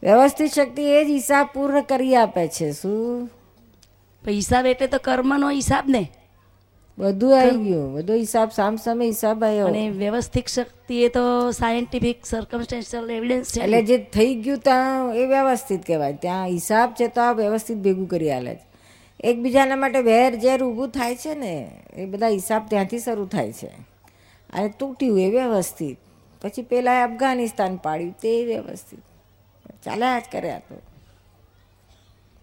[0.02, 3.30] વ્યવસ્થિત શક્તિ એ જ હિસાબ પૂર્ણ કરી આપે છે શું?
[4.28, 6.12] હિસાબ એટલે તો કર્મનો હિસાબ ને.
[6.98, 7.94] બધું આવી ગયું.
[7.94, 9.66] બધો હિસાબ સામ સામે હિસાબ આવ્યો.
[9.66, 13.60] અને વ્યવસ્થિત શક્તિ એ તો સાયન્ટિફિક સર્કમસ્ટેન્શિયલ એવિડન્સ છે.
[13.60, 16.12] એટલે જે થઈ ગયું ત્યાં એ વ્યવસ્થિત કહેવાય.
[16.12, 18.69] ત્યાં હિસાબ છે તો આ વ્યવસ્થિત ભેગું કરી આલે છે.
[19.20, 23.68] એકબીજાના માટે વેર ઝેર ઊભું થાય છે ને, એ બધા હિસાબ ત્યાંથી શરૂ થાય છે.
[24.52, 25.98] અને તૂટ્યું એ વ્યવસ્થિત.
[26.42, 29.00] પછી પહેલાં અફઘાનિસ્તાન પાડ્યું તે વ્યવસ્થિત.
[29.84, 30.82] ચાલ્યા જ કર્યા તો.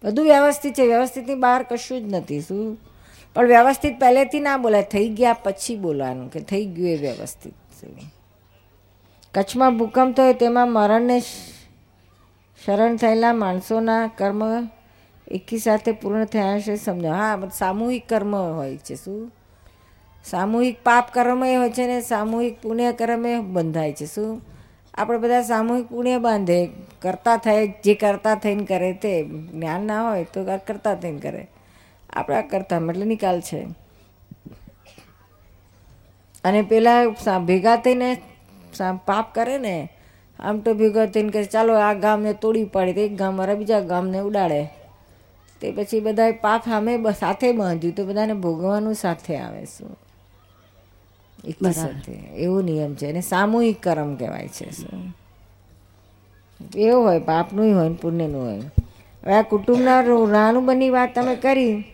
[0.04, 2.78] બધું વ્યવસ્થિત છે, વ્યવસ્થિતની બહાર કશું જ નથી, શું?
[3.34, 7.54] પણ વ્યવસ્થિત પહેલેથી ના બોલાય, થઈ ગયા પછી બોલવાનું કે થઈ ગયું એ વ્યવસ્થિત.
[9.34, 11.20] કચ્છમાં ભૂકંપ થયો તેમાં મરણને
[12.64, 14.68] શરણ થયેલા માણસોના કર્મ
[15.30, 17.10] એકી સાથે પૂર્ણ થયા છે સમજો.
[17.10, 19.32] હા સામૂહિક કર્મ હોય છે, શું?
[20.24, 24.40] સામૂહિક પાપ કર્મ એ હોય છે ને, સામૂહિક પુણ્ય કર્મ એ બંધાય છે, શું?
[24.94, 26.60] આપણે બધા સામૂહિક પુણ્ય બાંધે,
[27.02, 31.46] કરતા થાય, જે કરતા થઈને કરે તે, જ્ઞાન ના હોય તો કરતા થઈને કરે.
[32.10, 33.60] આપણા કરતા એટલે નિકાલ છે.
[36.44, 38.10] અને પેલા ભેગા થઈને
[39.06, 39.88] પાપ કરે ને,
[40.38, 43.80] આમ તો ભેગા થઈને કહે ચાલો આ ગામને તોડી પાડી તો એક ગામ મારા બીજા
[43.80, 44.62] ગામને ઉડાડે.
[45.60, 49.98] તે પછી બધા પાપ સામે સાથે બાંધ્યું તો બધાને ભોગવવાનું સાથે આવે શું?
[51.44, 52.12] એક સાથે.
[52.12, 53.06] એવો નિયમ છે.
[53.06, 55.16] અને સામૂહિક કર્મ કહેવાય છે શું?
[56.76, 58.58] એવું હોય પાપનું હોય ને પુણ્યનું હોય.
[59.24, 61.84] હવે આ કુટુંબના ઋણાનુબંધની વાત તમે કરી.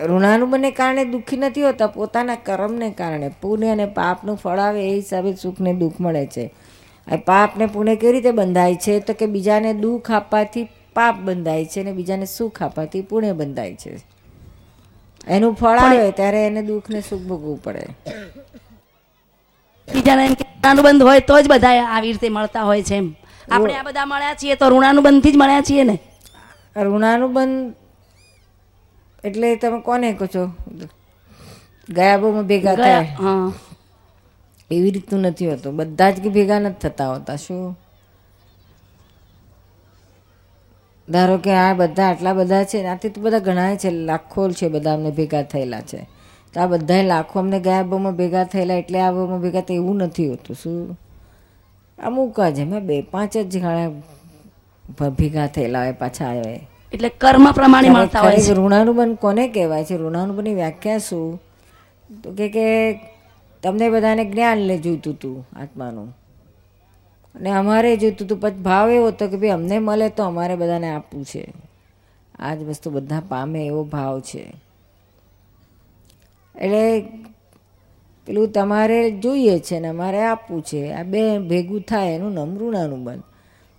[0.00, 3.30] ઋણાનુબંધને કારણે દુઃખી નથી હોતા પોતાના કર્મને કારણે.
[3.40, 6.46] પુણ્ય અને પાપનું ફળ આવે એ હિસાબે સુખને દુઃખ મળે છે.
[6.46, 9.00] પાપને પાપ ને પુણ્ય કેવી રીતે બંધાય છે?
[9.00, 10.68] તો કે બીજાને દુઃખ આપવાથી
[10.98, 13.92] પાપ બંધાય છે અને બીજાને સુખ આપવાથી પુણ્ય બંધાય છે.
[15.28, 17.86] એનું ફળ આવે ત્યારે એને દુઃખ ને સુખ ભોગવવું પડે.
[19.88, 23.08] બીજાને એમ ઋણાનુબંધ હોય તો જ બધા આવી રીતે મળતા હોય છે એમ.
[23.50, 25.96] આપણે આ બધા મળ્યા છીએ તો ઋણાનુબંધથી જ મળ્યા છીએ ને.
[26.76, 27.74] ઋણાનુબંધ
[29.24, 30.44] એટલે તમે કોને કહો છો?
[31.88, 33.04] ગયા બહુમાં ભેગા થાય.
[34.70, 35.76] એવી રીતનું નથી હોતું.
[35.76, 37.36] બધા જ ભેગા નથી થતા હોતા.
[37.36, 37.78] શું?
[41.10, 44.94] ધારો કે આ બધા આટલા બધા છે આથી તો બધા ઘણા છે લાખો છે બધા
[44.94, 46.08] અમને ભેગા થયેલા છે.
[46.54, 49.96] તો આ બધા લાખો અમને ગયા બહુમાં ભેગા થયેલા એટલે આ બહુમાં ભેગા થાય એવું
[49.96, 50.56] નથી હોતું.
[50.62, 51.00] શું?
[52.04, 53.88] અમુક જ એમાં બે પાંચ જ ઘણા
[55.08, 56.68] ભેગા થયેલા હોય પાછા આવે.
[56.92, 58.54] એટલે કર્મ પ્રમાણે મળતા હોય છે.
[58.54, 59.96] ઋણાનુબંધ કોને કહેવાય છે?
[59.96, 61.42] ઋણાનુબંધની વ્યાખ્યા શું?
[62.24, 62.92] તો કે કે
[63.62, 66.16] તમને બધાને જ્ઞાન લે જોઈતું હતું આત્માનું.
[67.38, 70.88] અને અમારે જોઈતું હતું પછી ભાવ એવો હતો કે ભાઈ અમને મળે તો અમારે બધાને
[70.88, 71.52] આપવું છે.
[72.38, 74.54] આ જ વસ્તુ બધા પામે એવો ભાવ છે.
[76.60, 77.00] એટલે
[78.26, 80.92] પેલું તમારે જોઈએ છે ને અમારે આપવું છે.
[80.92, 83.22] આ બે ભેગું થાય એનું નામ બન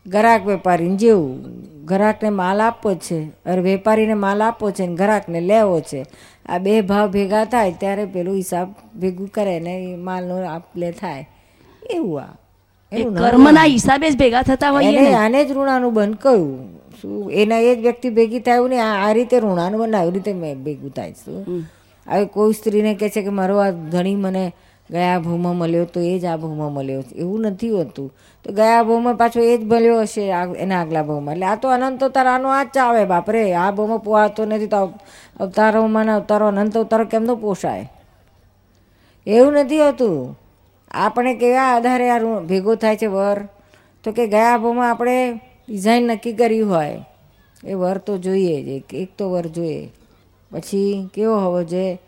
[0.07, 1.43] ગ્રાહક વેપારીને જેવું.
[1.85, 3.27] ગ્રાહકને માલ આપવો છે.
[3.45, 6.05] અરે વેપારીને માલ આપવો છે ને ગ્રાહકને લેવો છે.
[6.45, 10.91] આ બે ભાવ ભેગા થાય ત્યારે પેલું હિસાબ ભેગું કરે ને એ માલનો આપ લે
[10.91, 11.29] થાય.
[11.89, 12.38] એવું આ.
[12.91, 16.47] કર્મના હિસાબે જ ભેગા થતા હોય એને આને જ ઋણાનુબંધ કહ્યું
[16.99, 20.33] શું એના એ જ વ્યક્તિ ભેગી થાય એવું ને આ રીતે ઋણાનું બંધ આવી રીતે
[20.35, 21.61] મેં ભેગું થાય શું?
[22.07, 24.43] હવે કોઈ સ્ત્રીને કહે છે કે મારો આ ધણી મને
[24.89, 28.09] ગયા ભૂમાં મળ્યો તો એ જ આ ભૂમાં મળ્યો એવું નથી હોતું.
[28.45, 31.67] તો ગયા ભૂમાં પાછો એ જ મળ્યો હશે આ- એના આગલા ભૂમાં એટલે આ તો
[31.69, 34.97] અનંત અવતાર આનો આ જ ચાવે બાપરે આ ભૂમાં પોવાતો નથી તો અવ-
[35.39, 37.85] અવતારોમાં ને અવતારો અનંત અવતારો કેમનો પોષાય?
[39.27, 40.35] એવું નથી હોતું.
[40.91, 43.47] આપણે કેવા આધારે આ ઋણ ભેગો થાય છે વર?
[44.03, 45.33] તો કે ગયા ભાવમાં આપણે
[45.67, 47.05] ડિઝાઇન નક્કી કરી હોય.
[47.63, 48.67] એ વર તો જોઈએ જ.
[48.67, 49.89] એક એક તો વર જોઈએ.
[50.51, 51.99] પછી કેવો હોવો જોઈએ?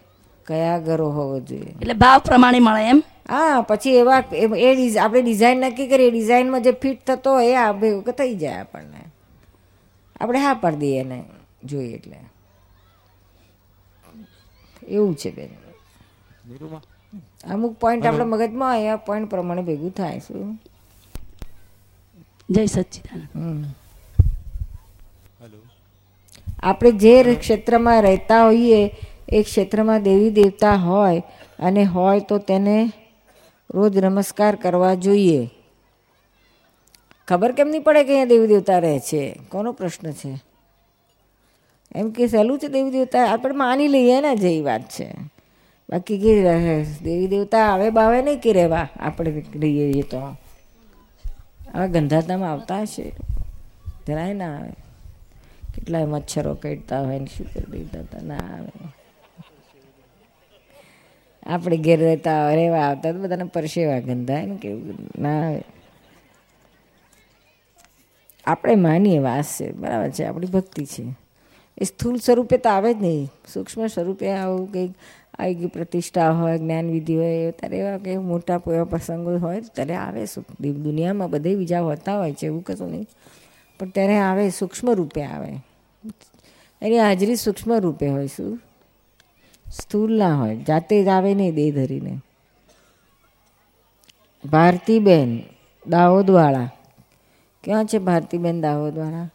[0.45, 1.75] કયા ઘરો હોવો જોઈએ?
[1.81, 3.03] એટલે ભાવ પ્રમાણે મળે એમ?
[3.29, 6.11] હા પછી એવા એ- આપણે ડિઝાઇન નક્કી કરીએ.
[6.11, 9.11] ડિઝાઇનમાં જે ફિટ થતો હોય એ આ ભેગો થઈ જાય આપણને.
[10.21, 11.23] આપણે હા પાડી દઈએ એને
[11.65, 12.17] જોઈએ એટલે.
[14.87, 15.49] એવું છે બેન.
[17.49, 20.59] અમુક પોઈન્ટ આપણા મગજમાં હોય આ પોઈન્ટ પ્રમાણે ભેગું થાય શું
[22.49, 23.65] જય સચ્ચિદાનંદ
[26.63, 28.95] આપણે જે ક્ષેત્રમાં રહેતા હોઈએ
[29.29, 31.23] એ ક્ષેત્રમાં દેવી દેવતા હોય
[31.59, 32.91] અને હોય તો તેને
[33.73, 35.49] રોજ નમસ્કાર કરવા જોઈએ.
[37.27, 39.39] ખબર કેમ નહીં પડે કે અહીંયા દેવી દેવતા રહે છે?
[39.49, 40.41] કોનો પ્રશ્ન છે?
[41.95, 45.15] એમ કે સહેલું છે દેવી દેવતા આપણે માની લઈએ ને જે વાત છે.
[45.91, 46.85] બાકી કે રહે.
[47.03, 48.87] દેવી દેવતા આવે બાવે નહીં કે રહેવા?
[48.99, 50.35] આપણે રહીએ એ તો.
[51.73, 53.11] આ ગંધાતામાં આવતા હશે.
[54.07, 54.69] જરાય ના આવે.
[55.75, 58.19] કેટલાય મચ્છરો કટતા હોય ને શું કરી દેતા હતા?
[58.21, 58.87] ના આવે.
[61.45, 65.63] આપણે ઘેર રહેતા રહેવા આવતા બધાને પરસેવા ગંધાય ને કેવું ના આવે.
[68.45, 69.71] આપણે માનીએ વાસ છે.
[69.71, 70.23] બરાબર છે.
[70.23, 71.03] આપણી ભક્તિ છે.
[71.77, 73.31] એ સ્થૂળ સ્વરૂપે તો આવે જ નહીં.
[73.53, 74.91] સૂક્ષ્મ સ્વરૂપે આવું કંઈક
[75.41, 80.25] આવી પ્રતિષ્ઠા હોય જ્ઞાન વિધિ હોય ત્યારે એવા કે મોટા એવા પ્રસંગો હોય ત્યારે આવે
[80.25, 80.45] સુખ.
[80.61, 83.07] દુનિયામાં બધે બીજા હોતા હોય છે, એવું કશું નહીં.
[83.79, 85.53] પણ ત્યારે આવે, સૂક્ષ્મ રૂપે આવે.
[86.81, 88.61] એની હાજરી સૂક્ષ્મ રૂપે હોય શું?
[89.71, 92.19] સ્થૂળ ના હોય, જાતે જ આવે નહીં દેહ ધરીને.
[94.45, 95.41] ભારતીબેન
[95.87, 96.69] દાહોદવાળા.
[97.63, 99.29] ક્યાં છે ભારતીબેન દાહોદવાળા?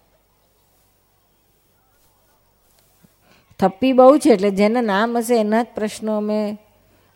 [3.60, 6.40] થપ્પી બહુ છે એટલે જેના નામ હશે એના જ પ્રશ્નો અમે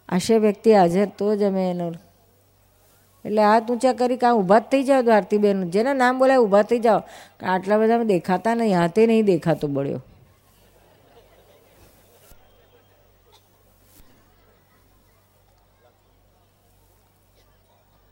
[0.09, 1.89] આશય વ્યક્તિ હાજર તો જ અમે એનો
[3.25, 6.81] એટલે હાથ ઊંચા કરી કાં ઊભા જ થઈ જાઓ દ્વારતીબેન જેના નામ બોલાય ઊભા થઈ
[6.81, 7.01] જાઓ
[7.49, 10.01] આટલા બધા દેખાતા નહીં હાથે નહીં દેખાતો બળ્યો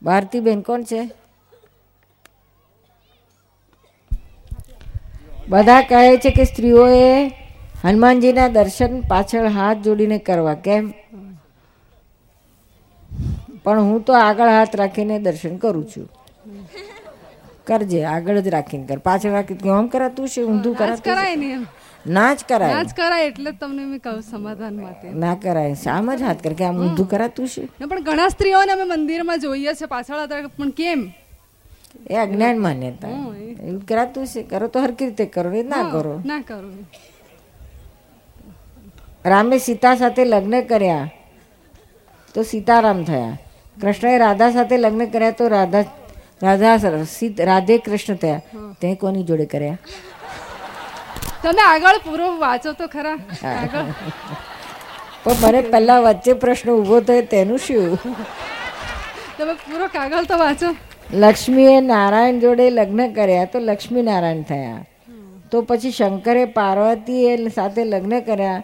[0.01, 1.01] ભારતીબેન કોણ છે
[5.47, 7.05] બધા કહે છે કે સ્ત્રીઓએ
[7.83, 10.93] હનુમાનજીના દર્શન પાછળ હાથ જોડીને કરવા કેમ?
[13.63, 16.09] પણ હું તો આગળ હાથ રાખીને દર્શન કરું છું.
[17.67, 18.97] કરજે આગળ જ રાખીને કર.
[18.97, 20.41] પાછળ રાખી આમ કરાતું છે?
[20.43, 21.57] ઊંધું કરાતું છે?
[22.09, 23.27] ના જ કરાય ના જ કરાય.
[23.27, 25.09] એટલે તમને મેં કહું સમાધાન માટે.
[25.09, 25.73] ના કરાય.
[25.73, 27.63] શામ જ હાથ કર કે આમ ઊંધું કરાતું છે?
[27.89, 31.11] પણ ઘણા સ્ત્રીઓને અમે મંદિરમાં જોઈએ છે પાછળ પણ કેમ?
[32.09, 33.07] એ અજ્ઞાન માન્યતા.
[33.07, 34.43] એવું કરાતું છે?
[34.43, 36.21] કરો તો હરકી રીતે કરો એ ના કરો.
[36.25, 36.89] ના કરું.
[39.25, 41.09] રામે સીતા સાથે લગ્ન કર્યા
[42.33, 43.37] તો સીતારામ થયા.
[43.81, 45.83] કૃષ્ણએ રાધા સાથે લગ્ન કર્યા તો રાધા
[46.43, 46.75] રાધા
[47.39, 48.41] રાધે કૃષ્ણ થયા.
[48.81, 49.77] તે કોની જોડે કર્યા?
[51.43, 53.15] તમે આગળ પૂરો વાંચો તો ખરા.
[53.49, 53.91] આગળ.
[55.23, 57.97] પણ મને પહેલા વચ્ચે પ્રશ્ન ઊભો થયો તેનું શું?
[59.37, 60.75] તમે પૂરો કાગળ તો વાંચો.
[61.13, 64.85] લક્ષ્મીએ નારાયણ જોડે લગ્ન કર્યા તો લક્ષ્મી નારાયણ થયા
[65.51, 68.63] તો પછી શંકરે પાર્વતી સાથે લગ્ન કર્યા.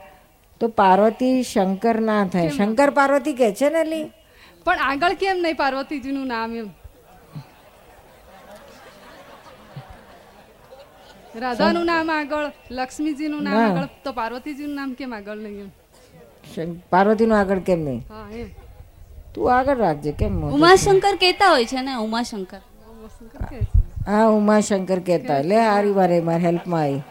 [0.61, 2.49] તો પાર્વતી શંકર ના થાય.
[2.57, 4.05] શંકર પાર્વતી કે છે ને લી?
[4.65, 6.69] પણ આગળ કેમ નહીં પાર્વતીજીનું નામ એમ?
[11.43, 15.71] રાધાનું નામ આગળ લક્ષ્મીજીનું નામ આગળ તો પાર્વતીજીનું નામ કેમ આગળ નહીં
[16.63, 16.69] એમ?
[16.93, 18.01] પાર્વતીનું આગળ કેમ નહીં?
[18.09, 18.49] હા એમ.
[19.33, 22.61] તું આગળ રાખજે કેમ ઉમાશંકર કહેતા હોય છે ને ઉમાશંકર.
[24.07, 27.03] હા ઉમાશંકર કહેતા લે હારી વારે મારી હેલ્પમાં આવી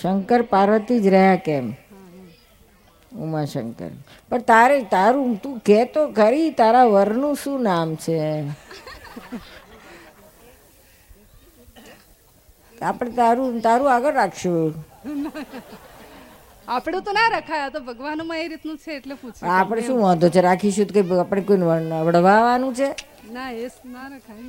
[0.00, 1.66] શંકર પાર્વતી જ રહ્યા કેમ?
[3.24, 3.90] ઉમાશંકર.
[4.30, 8.18] પણ તારે તારું તું કે તો ખરી તારા વરનું શું નામ છે?
[12.82, 14.72] આપણે તારું તારું આગળ રાખશું.
[16.68, 20.40] આપણે તો ના રખાય તો ભગવાનમાં એ રીતનું છે એટલે પૂછ્યું આપણે શું વાંધો છે?
[20.48, 21.60] રાખીશું તો કે આપણે કોઈ
[22.06, 22.88] વડવાવાનું છે?
[23.32, 24.42] ના એ ના રખાય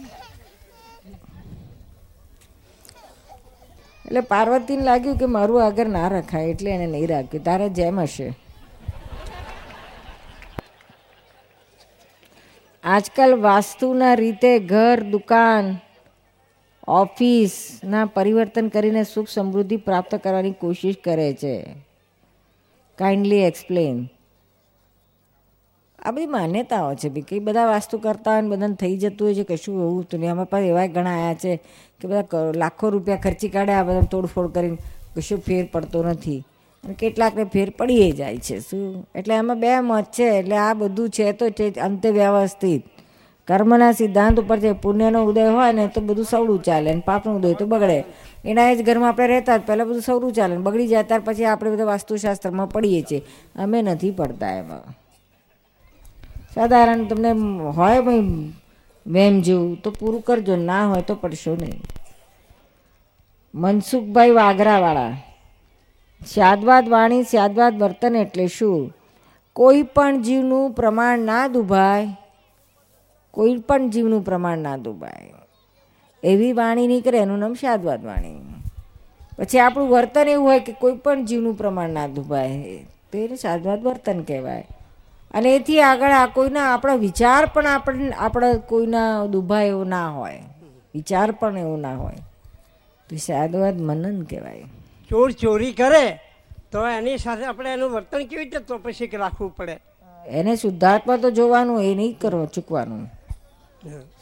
[4.10, 7.44] એટલે પાર્વતીને લાગ્યું કે મારું આગળ ના રખાય, એટલે એને નહીં રાખ્યું.
[7.44, 8.34] તારે જેમ હશે.
[12.84, 15.78] આજકાલ વાસ્તુના રીતે ઘર, દુકાન
[16.88, 21.76] ઓફિસના પરિવર્તન કરીને સુખ સમૃદ્ધિ પ્રાપ્ત કરવાની કોશિશ કરે છે.
[22.98, 24.08] કાઇન્ડલી એક્સપ્લેન
[26.06, 27.22] આ બધી માન્યતાઓ છે બી.
[27.22, 30.68] કઈ બધા વાસ્તુ કરતા હોય ને બધાને થઈ જતું હોય છે કશું એવું આમાં પાસે
[30.68, 31.56] એવા ઘણા આવ્યા છે
[32.00, 34.78] કે બધા લાખો રૂપિયા ખર્ચી કાઢે, આ બધા તોડફોડ કરીને
[35.16, 36.44] કશું ફેર પડતો નથી.
[36.84, 38.60] અને કેટલાકને ફેર પડીએ જાય છે.
[38.60, 39.08] શું?
[39.16, 40.24] એટલે એમાં બે મત છે.
[40.24, 41.46] એટલે આ બધું છે તો
[41.82, 42.84] અંતે વ્યવસ્થિત.
[43.48, 47.54] કર્મના સિદ્ધાંત ઉપર છે પુણ્યનો ઉદય હોય ને તો બધું સવડું ચાલે ને પાપનો ઉદય
[47.54, 48.04] તો બગડે.
[48.46, 51.46] એના એ જ ઘરમાં આપણે રહેતા જ પહેલાં બધું સવડું ચાલે બગડી જાય ત્યાર પછી
[51.46, 53.22] આપણે બધા વાસ્તુશાસ્ત્રમાં પડીએ છીએ.
[53.56, 55.09] અમે નથી પડતા એમાં.
[56.56, 57.32] સાધારણ તમને
[57.70, 58.54] હોય ભાઈ
[59.08, 60.56] વેમ જેવું, તો પૂરું કરજો.
[60.56, 61.82] ના હોય તો પડશો નહીં.
[63.56, 65.14] મનસુખભાઈ વાગરાવાળા
[66.26, 68.94] સ્યાદવાદ વાણી, સ્યાદવાદ વર્તન એટલે શું?
[69.54, 72.08] કોઈ પણ જીવનું પ્રમાણ ના દુભાય,
[73.32, 75.34] કોઈ પણ જીવનું પ્રમાણ ના દુભાય.
[76.24, 78.42] એવી વાણી નીકળે, એનું નામ શાદવાદ વાણી.
[79.38, 82.78] પછી આપણું વર્તન એવું હોય કે કોઈ પણ જીવનું પ્રમાણ ના દુભાય.
[83.12, 84.68] તો એને શાદવાદ વર્તન કહેવાય.
[85.34, 90.42] અને એથી આગળ આ કોઈના આપણા વિચાર પણ આપણે આપણા કોઈના દુભાય એવો ના હોય.
[90.96, 92.16] વિચાર પણ એવો ના હોય.
[93.10, 94.64] તો સાદવાદ મનન કહેવાય.
[95.10, 96.20] ચોર ચોરી કરે
[96.72, 99.80] તો એની સાથે આપણે એનું વર્તન કેવી રીતે તો પછી રાખવું પડે?
[100.28, 103.06] એને શુદ્ધાત્મા તો જોવાનું એ નહીં કરો ચૂકવાનું.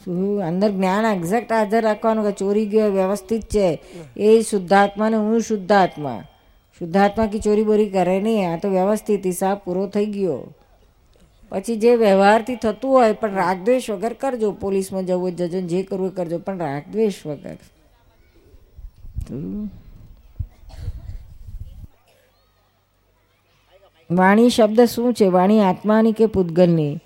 [0.04, 3.82] શું અંદર જ્ઞાન એક્ઝેક્ટ હાજર રાખવાનું કે ચોરી ગયો વ્યવસ્થિત છે.
[4.16, 6.22] એ શુદ્ધાત્મા ને હું શુદ્ધાત્મા.
[6.78, 10.54] શુદ્ધાત્મા કી ચોરી બોરી કરે નહીં આ તો વ્યવસ્થિત હિસાબ પૂરો થઈ ગયો.
[11.48, 14.52] પછી જે વ્યવહારથી થતું હોય, પણ રાગદ્વેષ વગર કરજો.
[14.52, 17.56] પોલીસમાં જવું જજો જે કરવું કરજો, પણ રાગદ્વેષ વગર.
[24.10, 25.26] વાણી શબ્દ શું છે?
[25.26, 26.98] વાણી આત્માની કે પૂતગલની?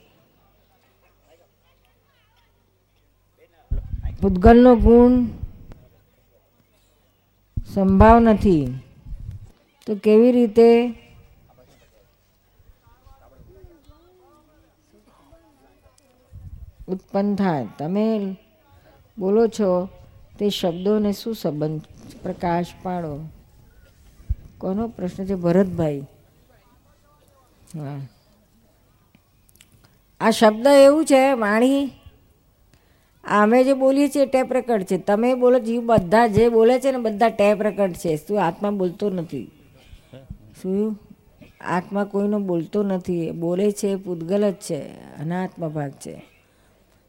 [4.23, 5.27] પૂતગલનો ગુણ
[7.75, 8.79] સંભાવ નથી.
[9.87, 10.95] તો કેવી રીતે
[16.89, 17.67] ઉત્પન્ન થાય.
[17.79, 18.37] તમે
[19.19, 19.89] બોલો છો
[20.39, 21.83] તે શબ્દોને શું સંબંધ
[22.23, 23.19] પ્રકાશ પાડો?
[24.59, 26.01] કોનો પ્રશ્ન છે ભરતભાઈ?
[27.75, 28.01] હા.
[30.21, 31.91] આ શબ્દ એવું છે, વાણી,
[33.25, 34.99] અમે જે બોલીએ છીએ ટેપ રેકર્ડ છે.
[34.99, 38.17] તમે બોલો, જીવ બધા જે બોલે છે ને બધા ટેપ રેકર્ડ છે.
[38.17, 39.51] શું આત્મા બોલતો નથી?
[40.63, 40.99] શું?
[41.61, 43.31] આત્મા કોઈનો બોલતો નથી.
[43.31, 44.81] બોલે છે પૂતગલ જ છે,
[45.17, 46.32] અનાત્મા ભાગ છે.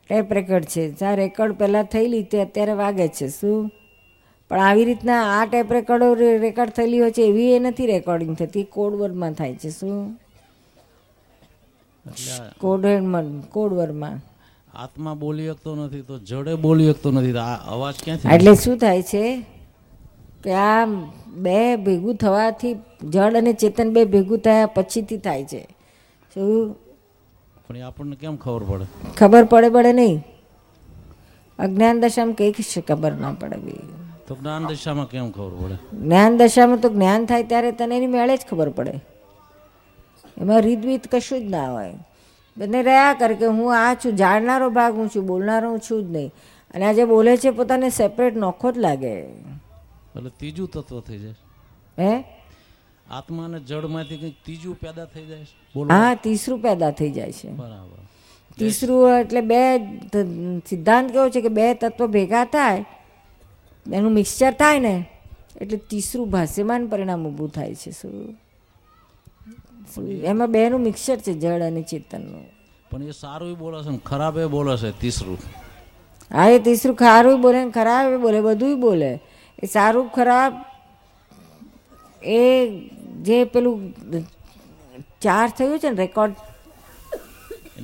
[0.09, 0.91] ટેપ રેકર્ડ છે.
[0.91, 3.27] જ્યાં રેકર્ડ પહેલાં થયેલી તે અત્યારે વાગે છે.
[3.27, 3.71] શું?
[4.49, 8.63] પણ આવી રીતના આ ટેપ રેકર્ડો રેકોર્ડ થયેલી હોય છે એવી એ નથી રેકોર્ડિંગ થતી.
[8.63, 9.69] કોડ વર્ડમાં થાય છે.
[9.69, 10.19] શું?
[12.59, 14.19] કોડવર્ડમાં કોડવર્ડમાં
[14.73, 17.37] આત્મા બોલી શકતો નથી તો જડે બોલી શકતો નથી.
[17.37, 19.45] આ અવાજ ક્યાંથી એટલે શું થાય છે
[20.43, 20.85] કે આ
[21.37, 22.73] બે ભેગું થવાથી
[23.03, 25.67] જળ અને ચેતન બે ભેગું થયા પછીથી થાય છે.
[26.33, 26.75] શું?
[27.67, 28.85] પણ આપણને કેમ ખબર પડે?
[29.17, 30.23] ખબર પડે પડે નહીં.
[31.59, 33.57] અજ્ઞાન દશામાં કંઈક છે ખબર ના પડે
[34.27, 35.97] તો જ્ઞાન દશામાં કેમ ખબર પડે?
[35.97, 38.99] જ્ઞાન દશામાં તો જ્ઞાન થાય ત્યારે તને એની મેળે જ ખબર પડે.
[40.37, 41.93] એમાં રીતવીત કશું જ ના હોય.
[42.57, 46.11] બંને રહ્યા કરે કે હું આ છું જાણનારો ભાગ હું છું બોલનારો હું છું જ
[46.11, 46.33] નહીં.
[46.73, 49.19] અને આ જે બોલે છે પોતાને સેપરેટ નોખો જ લાગે.
[49.19, 51.35] એટલે ત્રીજું તત્વ થઈ જાય.
[51.99, 52.32] હે?
[53.07, 55.55] આત્મા અને જળમાંથી કંઈક ત્રીજું પેદા થઈ જાય છે?
[55.89, 57.49] હા તીસરું પેદા થઈ જાય છે.
[57.49, 57.99] બરાબર.
[58.57, 59.61] તીસરું એટલે બે
[60.65, 62.85] સિદ્ધાંત કેવો છે કે બે તત્વો ભેગા થાય
[63.85, 64.95] એનું મિક્સચર થાય ને
[65.61, 68.37] એટલે તીસરું ભાષ્યમાન પરિણામ ઊભું થાય છે શું?
[70.23, 72.45] એમાં બેનું મિક્સચર છે જળ અને ચેતનનું.
[72.89, 75.37] પણ એ સારું બોલે છે ને ખરાબ એ બોલે છે તીસરું
[76.31, 79.11] હા એ તીસરું ખારું બોલે ને ખરાબ એ બોલે બધુંય બોલે.
[79.63, 80.53] એ સારું ખરાબ
[82.23, 82.39] એ
[83.21, 83.93] જે પેલું
[85.21, 86.35] ચાર થયું છે ને રેકોર્ડ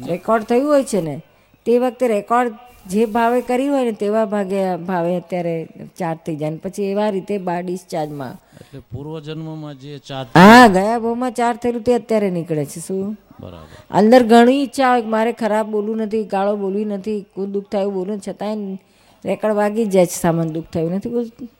[0.07, 1.21] રેકોર્ડ થયું હોય છે ને
[1.65, 2.53] તે વખતે રેકોર્ડ
[2.87, 5.67] જે ભાવે કર્યું હોય ને તેવા ભાગે ભાવે અત્યારે
[5.97, 8.35] ચાર્જ થઈ જાય પછી એવા રીતે બાર ડિસ્ચાર્જમાં.
[8.61, 13.17] એટલે પૂર્વજન્મમાં જે ચાર હા ગયા ભાવમાં ચાર્જ થયેલું તે અત્યારે નીકળે છે શું?
[13.39, 13.67] બરાબર.
[13.91, 18.19] અંદર ઘણી ઈચ્છા હોય મારે ખરાબ બોલવું નથી ગાળો બોલવી નથી કોઈ દુઃખ થયું બોલવું
[18.19, 18.77] છતાંય
[19.25, 21.09] રેકડ વાગી જાય છે સામાન દુઃખ થયું નથી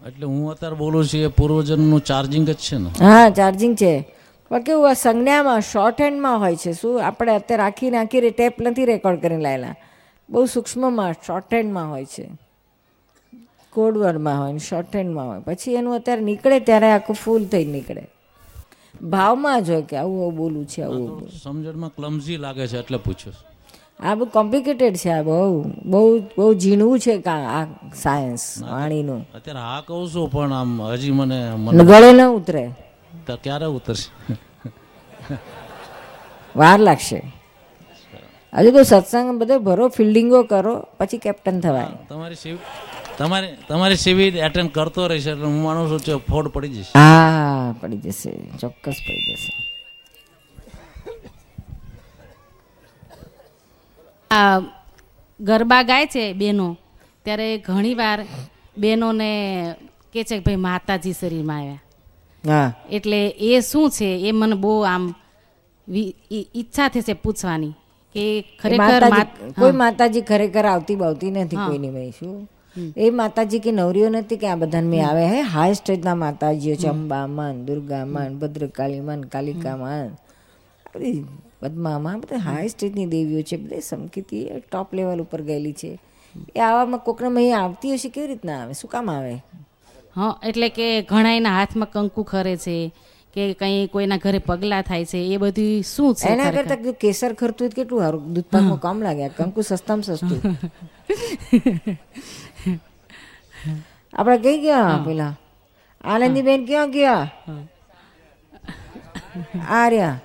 [0.08, 2.90] એટલે હું અત્યારે બોલું છું એ પૂર્વજન્મનું ચાર્જિંગ જ છે ને.
[3.06, 4.14] હા ચાર્જિંગ છે.
[4.50, 6.74] પણ કેવું આ સંજ્ઞામાં શોર્ટ હેન્ડમાં હોય છે.
[6.74, 9.76] શું આપણે અત્યારે આખી નાખી ટેપ નથી રેકોર્ડ કરીને લાયેલા?
[10.30, 12.30] બહુ સૂક્ષ્મમાં શોર્ટ હેન્ડમાં હોય છે.
[13.70, 15.40] કોડવર્ડમાં હોય ને શોર્ટ હેન્ડમાં હોય.
[15.40, 18.08] પછી એનું અત્યારે નીકળે ત્યારે આખું ફૂલ થઈ નીકળે.
[19.02, 22.98] ભાવમાં જ હોય કે આવું આવું બોલું છે આવું આવું સમજણમાં ક્લમઝી લાગે છે એટલે
[22.98, 23.36] પૂછ્યું.
[24.00, 25.64] આ બહુ કોમ્પ્લિકેટેડ છે આ બહુ.
[25.86, 29.28] બહુ બહુ ઝીણવું છે આ સાયન્સ વાણીનું.
[29.36, 32.72] અત્યારે હા કહું છું પણ આમ હજી મને મને ગળે ન ઉતરે.
[33.28, 34.10] તો ક્યારે ઉતરશે?
[36.56, 37.20] વાર લાગશે.
[38.54, 41.88] હજુ તો સત્સંગ બધે ભરો ફિલ્ડિંગો કરો પછી કેપ્ટન થવાય.
[42.10, 42.58] તમારી શિવ
[43.18, 46.92] તમારી તમારી શિબિર એટેન્ડ કરતો રહેશે એટલે હું માનું છું ફોડ પડી જશે.
[46.96, 48.32] હા પડી જશે
[48.62, 49.69] ચોક્કસ પડી જશે.
[54.32, 54.60] આ
[55.40, 56.78] ગરબા ગાય છે બેનો.
[57.26, 58.20] ત્યારે ઘણીવાર
[58.78, 59.32] બહેનોને
[60.14, 61.80] કે છે કે ભાઈ માતાજી શરીરમાં આવ્યા.
[62.92, 64.10] એટલે એ શું છે?
[64.28, 65.04] એ મને બહુ આમ
[66.32, 67.74] ઈચ્છા થશે પૂછવાની
[68.16, 68.26] કે
[68.62, 69.04] ખરેખર
[69.60, 69.72] કોઈ.
[69.72, 72.50] માતાજી ખરેખર આવતી બાવતી નથી કોઈની ભાઈ શું?
[72.98, 75.42] એ માતાજી કે નવરીઓ નથી કે આ બધાને મેં આવે હે?
[75.42, 80.10] હાઈ સ્ટેજના માતાજીઓ છે અંબા મન કાલિકા માન
[81.62, 86.00] પદ્મામાં બધા હાઈ સ્ટેજની દેવીઓ છે બધી સમકીતી ટોપ લેવલ ઉપર ગયેલી છે.
[86.56, 88.74] એ આવામાં કોકના અહીંયા આવતી હશે કેવી રીતના આવે?
[88.74, 89.36] શું કામ આવે?
[90.16, 92.92] હા એટલે કે ઘણા એના હાથમાં કંકુ ખરે છે
[93.34, 96.52] કે કંઈ કોઈના ઘરે પગલા થાય છે એ બધું શું છે એના?
[96.52, 98.34] કરતા કેસર ખરતું હોય કેટલું સારું?
[98.34, 100.40] દૂધ પાકમાં કામ લાગ્યા કંકુ સસ્તામાં સસ્તું.
[104.14, 105.34] આપણે કઈ ગયા પેલા?
[106.04, 107.28] આનંદીબેન ક્યાં ગયા?
[109.70, 110.18] આ રહ્યા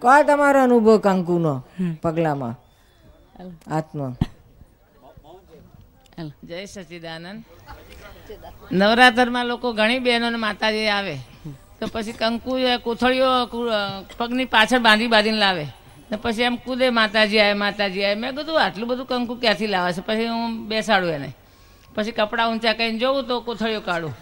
[0.00, 1.54] કો તમારો અનુભવ કંકુનો
[2.02, 2.54] પગલામાં?
[3.70, 4.12] આત્મા
[6.48, 7.42] જય સચિદાનંદ.
[8.72, 11.16] નવરાત્રમાં લોકો ઘણી બહેનોને માતાજી આવે.
[11.78, 12.52] તો પછી કંકુ
[12.84, 13.30] કોથળીઓ
[14.18, 15.66] પગની પાછળ બાંધી બાંધીને લાવે.
[16.10, 19.90] ને પછી એમ કૂદે માતાજી આવે માતાજી આવે મેં કીધું આટલું બધું કંકુ ક્યાંથી લાવે
[19.92, 20.02] છે?
[20.06, 21.30] પછી હું બેસાડું એને.
[21.94, 24.14] પછી કપડાં ઊંચા કરીને જોઉં તો કોથળીઓ કાઢું.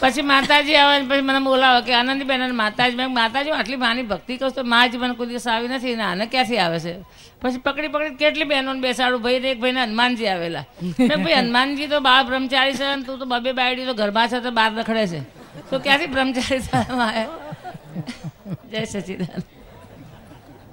[0.00, 4.36] પછી- માતાજી આવે પછી મને બોલાવે કે, આનંદીબેન, અને માતાજી, મેં માતાજી આટલી માની ભક્તિ
[4.36, 7.00] કહું તો માં જ મને કોઈ દિવસ આવી નથી ને આને ક્યાંથી આવે છે?
[7.42, 10.64] પછી પકડી પકડી કેટલી બહેનોને બેસાડું, ભાઈ એક ભાઈને હનુમાનજી આવેલા.
[10.82, 14.40] મેં ભાઈ, હનુમાનજી તો બાળ બ્રહ્મચારી છે અને તું તો બબે બાયડી તો ઘરમાં છે
[14.40, 15.20] તો બહાર રખડે છે.
[15.70, 17.26] તો ક્યાંથી બ્રહ્મચારી આવે?
[18.70, 19.42] જય સચિદાન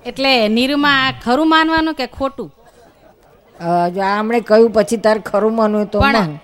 [0.06, 2.52] એટલે નીરુમાં ખરું માનવાનું કે ખોટું?
[3.95, 6.39] જો આ હમણે કહ્યું પછી તારે ખરું માનવું તો પણ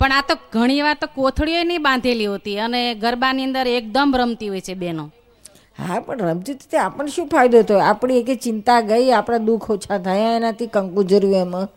[0.00, 4.48] પણ આ તો ઘણી વાર તો કોથળીઓ નહીં બાંધેલી હોતી અને ગરબાની અંદર એકદમ રમતી
[4.48, 5.10] હોય છે બેનો.
[5.78, 7.78] હા પણ રમતી હતી આપણને શું ફાયદો થયો?
[7.78, 11.68] આપણી એક ચિંતા ગઈ આપણા દુઃખ ઓછા થયા એનાથી કંકુ જર્યું એમાં.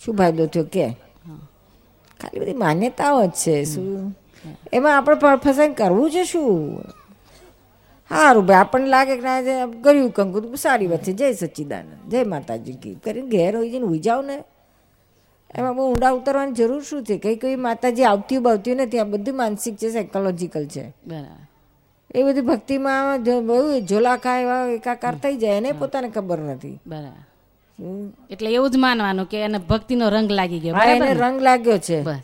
[0.00, 0.86] શું ફાયદો થયો કે?
[2.20, 4.16] ખાલી બધી માન્યતાઓ જ છે શું?
[4.72, 6.84] એમાં આપણે ફસાઈ કરવું છે શું?
[8.12, 11.12] સારું ભાઈ આપણને લાગે કે ના કર્યું કંકુ સારી વાત છે.
[11.12, 12.94] જય સચ્ચિદાનંદ જય માતાજી કી.
[12.94, 14.44] કરીને ઘેર હોય જઈને ઉઈ જાઓ ને.
[15.54, 17.18] એમાં બહુ ઊંડા ઉતરવાની જરૂર શું છે?
[17.18, 18.98] કઈ કઈ માતાજી આવતી બાવતી નથી.
[18.98, 20.88] આ બધું માનસિક છે સાયકોલોજીકલ છે.
[21.06, 21.48] બરાબર.
[22.14, 26.80] એ બધી ભક્તિમાં બહુ ઝોલાખા એવા એકાકાર થઈ જાય એને પોતાને ખબર નથી.
[26.86, 27.22] બરાબર.
[28.30, 30.76] એટલે એવું જ માનવાનું કે એને ભક્તિનો રંગ લાગી ગયો.
[30.76, 32.02] એને રંગ લાગ્યો છે.
[32.02, 32.18] બસ.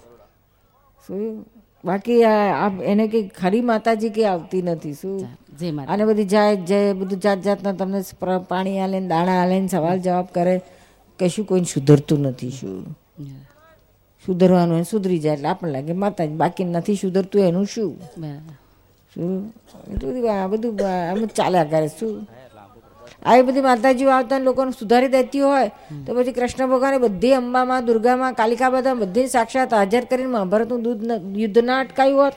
[1.07, 1.47] શું?
[1.85, 2.21] બાકી
[2.85, 5.29] એને કઈ ખરી માતાજી કે આવતી નથી શું?
[5.89, 8.03] અને બધી જાય જય બધું જાત જાતના તમને
[8.49, 10.61] પાણી આલે દાણા આલે ને સવાલ જવાબ કરે
[11.21, 12.97] કશું કોઈ સુધરતું નથી શું?
[14.27, 17.97] સુધરવાનું સુધરી જાય એટલે આપણને લાગે માતાજી બાકી નથી સુધરતું એનું શું?
[19.15, 19.53] શું?
[19.89, 20.77] બધું આ બધું
[21.11, 22.27] આમ ચાલ્યા કરે શું?
[23.27, 25.69] આવી બધી માતાજીઓ આવતા લોકોને સુધારી દેતી હોય
[26.07, 31.03] તો પછી કૃષ્ણ ભગવાને બધી અંબામાં દુર્ગામાં કાલિકા બધા બધી સાક્ષાત હાજર કરીને મહાભારતનું દૂધ
[31.37, 32.33] યુદ્ધ ના અટકાયું હોત.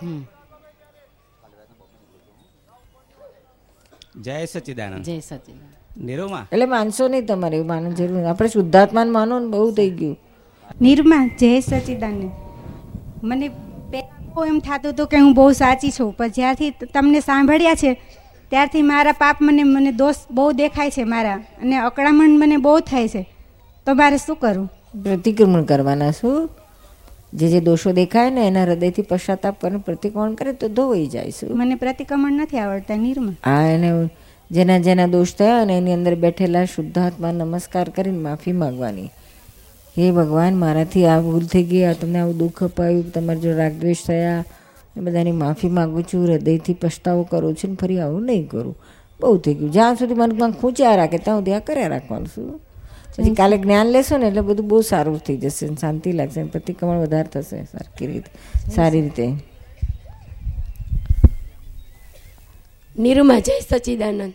[4.16, 5.04] જય સચિદાનંદ.
[5.04, 6.04] જય સચિદાનંદ.
[6.06, 6.48] નિરૂમા.
[6.52, 10.20] એટલે માનસો નહીં તમારે એવું માનવાની જરૂર આપણે શુદ્ધાત્માન માનો ને બહુ થઈ ગયું.
[10.82, 12.32] નિર્મા જય સચિદાનંદ.
[13.24, 13.48] મને
[13.92, 17.92] પહેલા એમ થતું હતું કે હું બહુ સાચી છું પણ જ્યારથી તમને સાંભળ્યા છે
[18.52, 23.08] ત્યારથી મારા પાપ મને મને દોષ બહુ દેખાય છે મારા અને અકળામણ મને બહુ થાય
[23.08, 23.22] છે.
[23.86, 24.70] તો મારે શું કરવું
[25.04, 26.50] પ્રતિક્રમણ કરવાના શું?
[27.34, 31.58] જે જે દોષો દેખાય ને એના હૃદયથી પશ્ચાતાપ કરીને પ્રતિક્રમણ કરે તો ધોવાઈ જાય શું?
[31.58, 33.34] મને પ્રતિક્રમણ નથી આવડતા નિર્મળ.
[33.46, 34.10] હા એને
[34.52, 39.10] જેના જેના દોષ થયા અને એની અંદર બેઠેલા શુદ્ધાત્મા નમસ્કાર કરીને માફી માંગવાની.
[39.98, 44.04] હે ભગવાન મારાથી આ ભૂલ થઈ ગઈ આ તમને આવું દુઃખ અપાયું તમારે જો રાગદ્વેષ
[44.08, 44.44] થયા
[44.98, 48.78] બધાની માફી માગું છું હૃદયથી પસ્તાવો કરું છું ને ફરી આવું નહીં કરું.
[49.20, 49.72] બહુ થઈ ગયું.
[49.72, 52.62] જ્યાં સુધી મનમાં ખૂંચ્યા રાખે ત્યાં સુધી આ કર્યા રાખવાનું શું?
[53.18, 57.28] પછી કાલે જ્ઞાન લેશો ને એટલે બધું બહુ સારું થઈ જશે શાંતિ લાગશે પ્રતિક્રમણ વધારે
[57.28, 58.32] થશે સરખી રીતે.
[58.70, 59.34] સારી રીતે.
[63.00, 64.34] નિરૂમા જય સચિદાનંદ.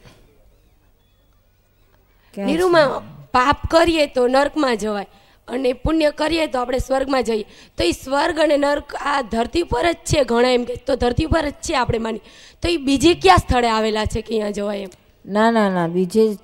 [2.39, 3.03] નિરૂમા
[3.33, 5.07] પાપ કરીએ તો નર્કમાં જવાય.
[5.49, 7.47] અને પુણ્ય કરીએ તો આપણે સ્વર્ગમાં જઈએ.
[7.77, 11.27] તો એ સ્વર્ગ અને નર્ક આ ધરતી પર જ છે ઘણા એમ કે તો ધરતી
[11.27, 12.21] પર જ છે આપણે માની.
[12.63, 14.89] તો એ બીજે ક્યાં સ્થળે આવેલા છે કે અહીંયા જવાય એમ?
[15.27, 16.37] ના ના ના, બીજે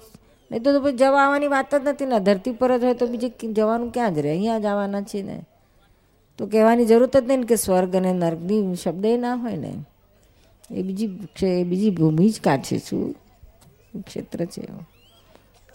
[0.50, 3.92] નહીં તો જવા આવવાની વાત જ નથી, ને, ધરતી પર જ હોય તો બીજે જવાનું
[3.92, 4.30] ક્યાં જ રહે?
[4.30, 5.44] અહીંયા જ આવવાના છે ને.
[6.38, 9.74] તો કહેવાની જરૂર જ નહીં કે સ્વર્ગ અને નર્કની શબ્દ ના હોય ને.
[10.70, 13.16] એ બીજી એ બીજી ભૂમિ જ કાઢશે શું?
[14.06, 14.62] ક્ષેત્ર છે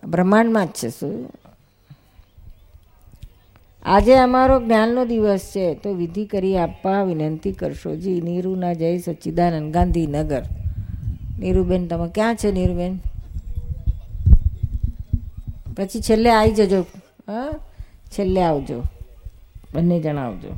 [0.04, 1.30] બ્રહ્માંડમાં જ છે શું?
[3.88, 7.96] આજે અમારો જ્ઞાનનો દિવસ છે, તો વિધિ કરી આપવા વિનંતી કરશો.
[7.96, 10.44] જી, નીરુના જય સચ્ચિદાનંદ, ગાંધીનગર.
[11.40, 12.98] નીરુબેન, તમે ક્યાં છે નીરુબેન?
[15.78, 16.82] પછી છેલ્લે આવી જજો.
[17.28, 17.60] હા?
[18.18, 18.84] છેલ્લે આવજો.
[19.74, 20.50] બંને જણાવજો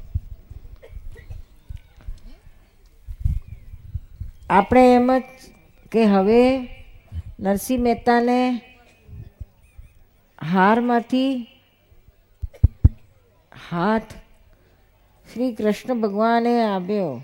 [4.50, 5.24] આપણે એમ જ
[5.92, 6.58] કે હવે
[7.40, 8.62] નરસિંહ મહેતાને
[10.52, 11.49] હારમાંથી
[13.72, 14.04] હાથ.
[15.34, 17.22] શ્રી કૃષ્ણ ભગવાને આપ્યો.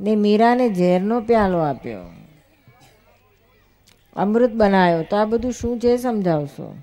[0.00, 2.00] ને મીરાને ઝેરનો પ્યાલો આપ્યો.
[4.16, 5.02] અમૃત બનાવ્યો.
[5.02, 6.76] તો આ બધું શું છે સમજાવશો?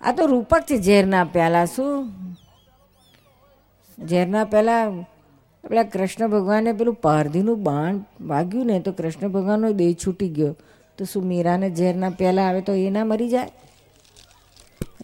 [0.00, 2.08] આ તો રૂપક છે ઝેરના પ્યાલા, શું?
[4.06, 4.90] ઝેરના પહેલા
[5.68, 10.56] પેલા કૃષ્ણ ભગવાને પેલું પારધીનું બાણ વાગ્યું ને તો કૃષ્ણ ભગવાનનો દેહ છૂટી ગયો.
[10.98, 13.50] તો શું મીરાને ઝેરના પ્યાલા આવે તો એ ના મરી જાય?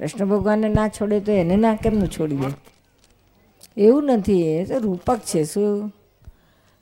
[0.01, 2.51] કૃષ્ણ ભગવાનને ના છોડે તો એને ના કેમનું છોડી દે
[3.76, 5.92] એવું નથી એ તો રૂપક છે શું?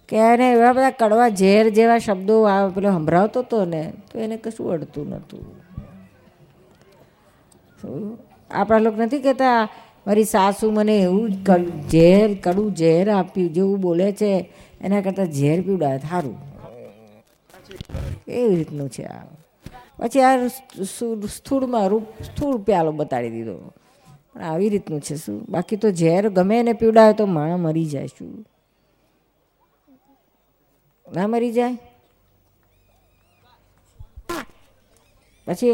[0.08, 4.36] કે એને એવા બધા કડવા ઝેર જેવા શબ્દો આ પેલો સંભળાવતો હતો ને તો એને
[4.36, 5.44] કશું અડતું નહોતું.
[8.50, 9.68] આપણા લોકો નથી કહેતા
[10.06, 11.28] મારી સાસુ મને એવું
[11.88, 14.50] ઝેર કડું ઝેર આપ્યું જેવું બોલે છે
[14.80, 16.36] એના કરતાં ઝેર પીવડાવે સારું.
[18.28, 19.37] એવી રીતનું છે આ.
[19.98, 23.72] પછી આ સ્થૂ- સ્થૂળમાં રૂપ સ્થૂળ પ્યાલો બતાડી દીધો.
[24.34, 25.46] પણ આવી રીતનું છે શું?
[25.48, 28.46] બાકી તો ઝેર ગમે એને પીવડાવે તો માણસ મરી જાય શું?
[31.12, 31.78] ના મરી જાય?
[35.46, 35.70] પછી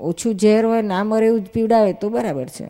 [0.00, 2.66] ઓછું ઝેર હોય, ના મરે એવું જ પીવડાવે તો બરાબર છે.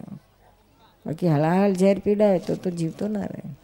[1.07, 3.62] બાકી હલાહલ ઝેર પીવડાવે તો તો જીવતો ના રહે.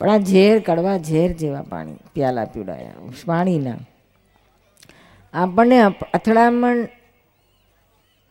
[0.00, 3.78] પણ આ ઝેર કડવા ઝેર જેવા પાણી પ્યાલા પીવડાયા પાણીના
[5.34, 5.78] આપણને
[6.14, 6.88] અથડામણ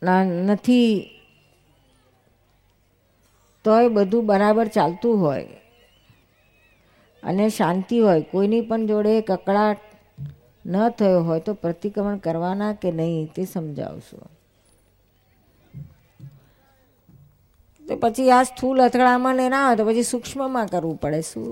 [0.03, 1.09] ના નથી,
[3.65, 5.47] તોય બધું બરાબર ચાલતું હોય.
[7.23, 9.77] અને શાંતિ હોય, કોઈની પણ જોડે કકડાટ
[10.65, 14.17] ન થયો હોય તો પ્રતિક્રમણ કરવાના કે નહીં તે સમજાવશો.
[17.87, 21.21] તો પછી આ સ્થૂલ અથડામણ એ ના હોય તો પછી સૂક્ષ્મમાં કરવું પડે.
[21.31, 21.45] શું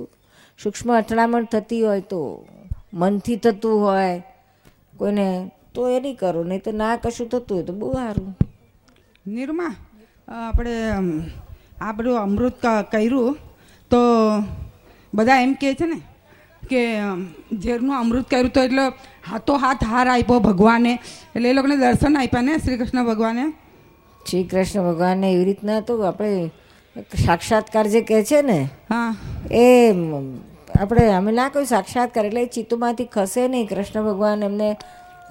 [0.59, 2.21] સૂક્ષ્મ અથડામણ થતી હોય તો
[2.93, 4.23] મનથી થતું હોય,
[4.99, 5.27] કોઈને
[5.73, 8.29] તો એ નહીં કરો, નહીં તો ના કશું થતું હોય તો બહુ સારું.
[9.36, 9.73] નિરમા,
[10.27, 10.75] આપણે
[11.81, 13.38] આપણું બધું અમૃત કર્યું
[13.91, 13.99] તો
[15.13, 15.99] બધા એમ કહે છે ને
[16.69, 16.81] કે
[17.63, 18.86] ઝેરનું અમૃત કર્યું તો એટલે
[19.29, 20.93] હાથો હાથ હાર આપ્યો ભગવાને.
[21.36, 23.45] એટલે એ લોકોને દર્શન આપ્યા ને શ્રી કૃષ્ણ ભગવાને.
[24.30, 26.49] શ્રી કૃષ્ણ ભગવાનને એવી રીતના તો આપણે
[27.26, 29.15] સાક્ષાત્કાર જે કહે છે ને હા.
[29.51, 29.93] એ
[30.80, 33.67] આપણે અમે ના કોઈ સાક્ષાત્કાર એટલે ચિત્તમાંથી ખસે નહીં.
[33.67, 34.78] કૃષ્ણ ભગવાન એમને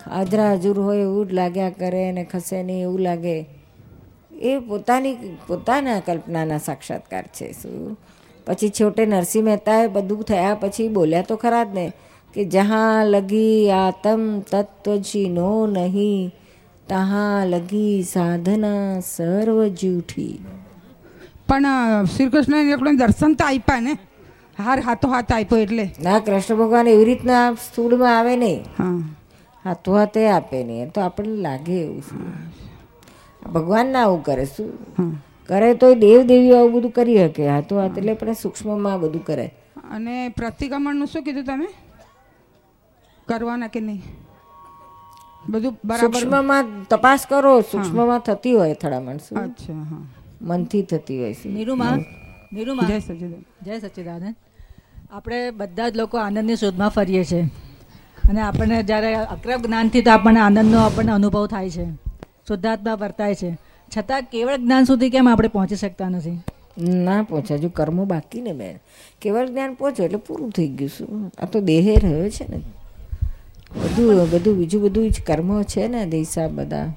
[0.06, 3.46] હાજરા હજુર હોય એવું જ લાગ્યા કરે અને ખસે નહીં એવું લાગે.
[4.32, 5.16] એ પોતાની
[5.46, 7.98] પોતાના કલ્પનાના સાક્ષાત્કાર છે શું?
[8.46, 11.92] પછી છોટે નરસિંહ મહેતાએ બધું થયા પછી બોલ્યા તો ખરા જ ને
[12.34, 16.34] કે જહાં લગી આતમ તત્વ નો નહીં
[16.88, 20.44] તહાં લગી સાધના સર્વ જૂઠી.
[21.48, 21.66] પણ
[22.04, 23.98] શ્રી કૃષ્ણ લોકોને દર્શન તો આપ્યા ને.
[24.58, 25.90] હાર હાથો હાથ આપ્યો એટલે.
[26.02, 28.62] ના કૃષ્ણ ભગવાન એવી રીતના સ્થૂળમાં આવે નહીં.
[28.62, 29.16] હા.
[29.64, 30.90] હાથો હાથે આપે નહીં.
[30.90, 32.02] તો આપણને લાગે એવું
[33.52, 34.44] ભગવાન ના આવું કરે.
[34.44, 34.72] શું?
[35.48, 37.48] કરે તો દેવ દેવીઓ આવું બધું કરી શકે.
[37.48, 39.54] હાથો હાથ એટલે પણ સૂક્ષ્મમાં બધું કરે.
[39.90, 41.68] અને પ્રતિક્રમણનું શું કીધું તમે?
[43.28, 44.02] કરવાના કે નહીં?
[45.48, 49.38] બધું બરાબર સૂક્ષ્મમાં તપાસ કરો સૂક્ષ્મમાં થતી હોય અથડામણ શું?
[49.38, 50.06] અચ્છા હા.
[50.42, 51.48] મનથી થતી હોય છે.
[51.48, 51.98] નિરૂમા
[52.52, 54.34] નિરૂમા જય સચિદાન જય સચિદાનંદ.
[55.10, 57.42] આપણે બધા જ લોકો આનંદની શોધમાં ફરીએ છીએ.
[58.28, 61.84] અને આપણને જ્યારે અક્રમ જ્ઞાનથી તો આપણને આનંદનો આપણને અનુભવ થાય છે.
[62.48, 63.58] શુદ્ધાત્મા વર્તાય છે.
[63.98, 66.42] છતાં કેવળ જ્ઞાન સુધી કેમ આપણે પહોંચી શકતા નથી?
[66.78, 68.78] ના પહોંચે હજુ કર્મો બાકી ને બેન.
[69.20, 72.60] કેવળ જ્ઞાન પહોંચો એટલે પૂરું થઈ ગયું શું આ તો દેહે રહ્યો છે ને.
[73.76, 76.92] બધું બધું બીજું બધું જ કર્મો છે ને દિશા બધા.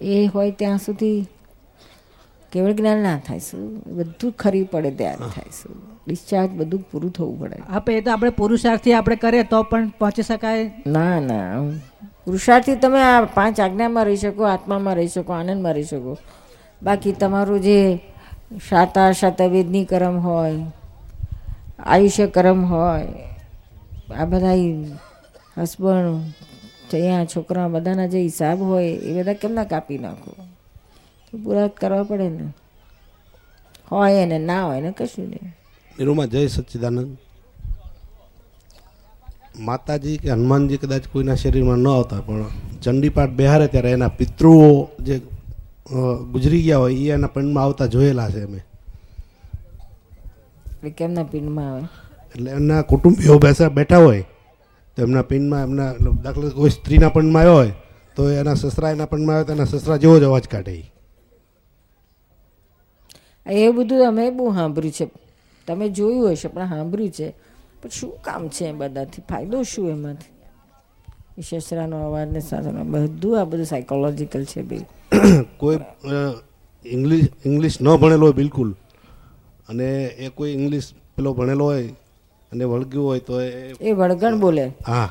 [0.00, 1.26] એ હોય ત્યાં સુધી
[2.52, 3.78] કેવળ જ્ઞાન ના થાય શું?
[3.96, 5.76] બધું ખરી પડે ત્યારે થાય શું?
[6.06, 7.56] ડિસ્ચાર્જ બધું પૂરું થવું પડે.
[7.68, 10.70] આપણે એ તો આપણે પુરુષાર્થથી આપણે કરીએ તો પણ પહોંચી શકાય.
[10.86, 11.60] ના ના.
[12.24, 16.18] પુરુષાર્થથી તમે આ પાંચ આજ્ઞામાં રહી શકો આત્મામાં રહી શકો આનંદમાં રહી શકો.
[16.82, 18.00] બાકી તમારું જે
[18.68, 20.54] શાતા શાતવેદની કરમ હોય
[21.78, 23.08] આયુષ્ય કરમ હોય
[24.10, 24.52] આ બધા
[25.58, 26.34] હસબન્ડ
[26.90, 30.32] ત્યાં છોકરા બધાના જે હિસાબ હોય એ બધા કેમના કાપી નાખો?
[31.32, 32.52] તો પૂરા કરવા પડે ને.
[33.92, 35.54] હોય એને ના હોય ને કશું નહીં.
[35.98, 37.16] નિરૂમા જય સચ્ચિદાનંદ.
[39.58, 42.46] માતાજી કે હનુમાનજી કદાચ કોઈના શરીરમાં ન આવતા પણ
[42.82, 45.18] ચંડીપાઠ બિહારે ત્યારે એના પિતૃઓ જે
[46.32, 48.60] ગુજરી ગયા હોય એ એના પિંડમાં આવતા જોયેલા છે અમે.
[50.90, 52.03] કેમના પિંડમાં આવે?
[52.34, 54.24] એટલે એમના કુટુંબીઓ બેસા બેઠા હોય
[54.96, 55.92] તો એમના પિંડમાં એમના
[56.24, 57.74] દાખલા કોઈ સ્ત્રીના પણમાં આવ્યો હોય
[58.16, 60.90] તો એના સસરા એના પણમાં આવે તો એના સસરા જેવો જ અવાજ કાઢે.
[63.46, 65.10] એ બધું અમે બહુ સાંભળ્યું છે.
[65.68, 67.34] તમે જોયું હશે પણ સાંભળ્યું છે.
[67.82, 69.22] પણ શું કામ છે એ બધાથી?
[69.28, 70.34] ફાયદો શું એમાંથી?
[71.38, 74.84] એ સસરાનો અવાજ ને સાથેનો બધું આ બધું સાયકોલોજીકલ છે બિલ
[75.60, 75.78] કોઈ
[76.84, 78.70] ઇંગ્લિશ ઇંગ્લિશ ન ભણેલો હોય બિલકુલ
[79.68, 81.88] અને એ કોઈ ઇંગ્લિશ પેલો ભણેલો હોય
[82.54, 84.72] અને વળગ્યું હોય તો એ એ વળગણ બોલે.
[84.86, 85.10] હા.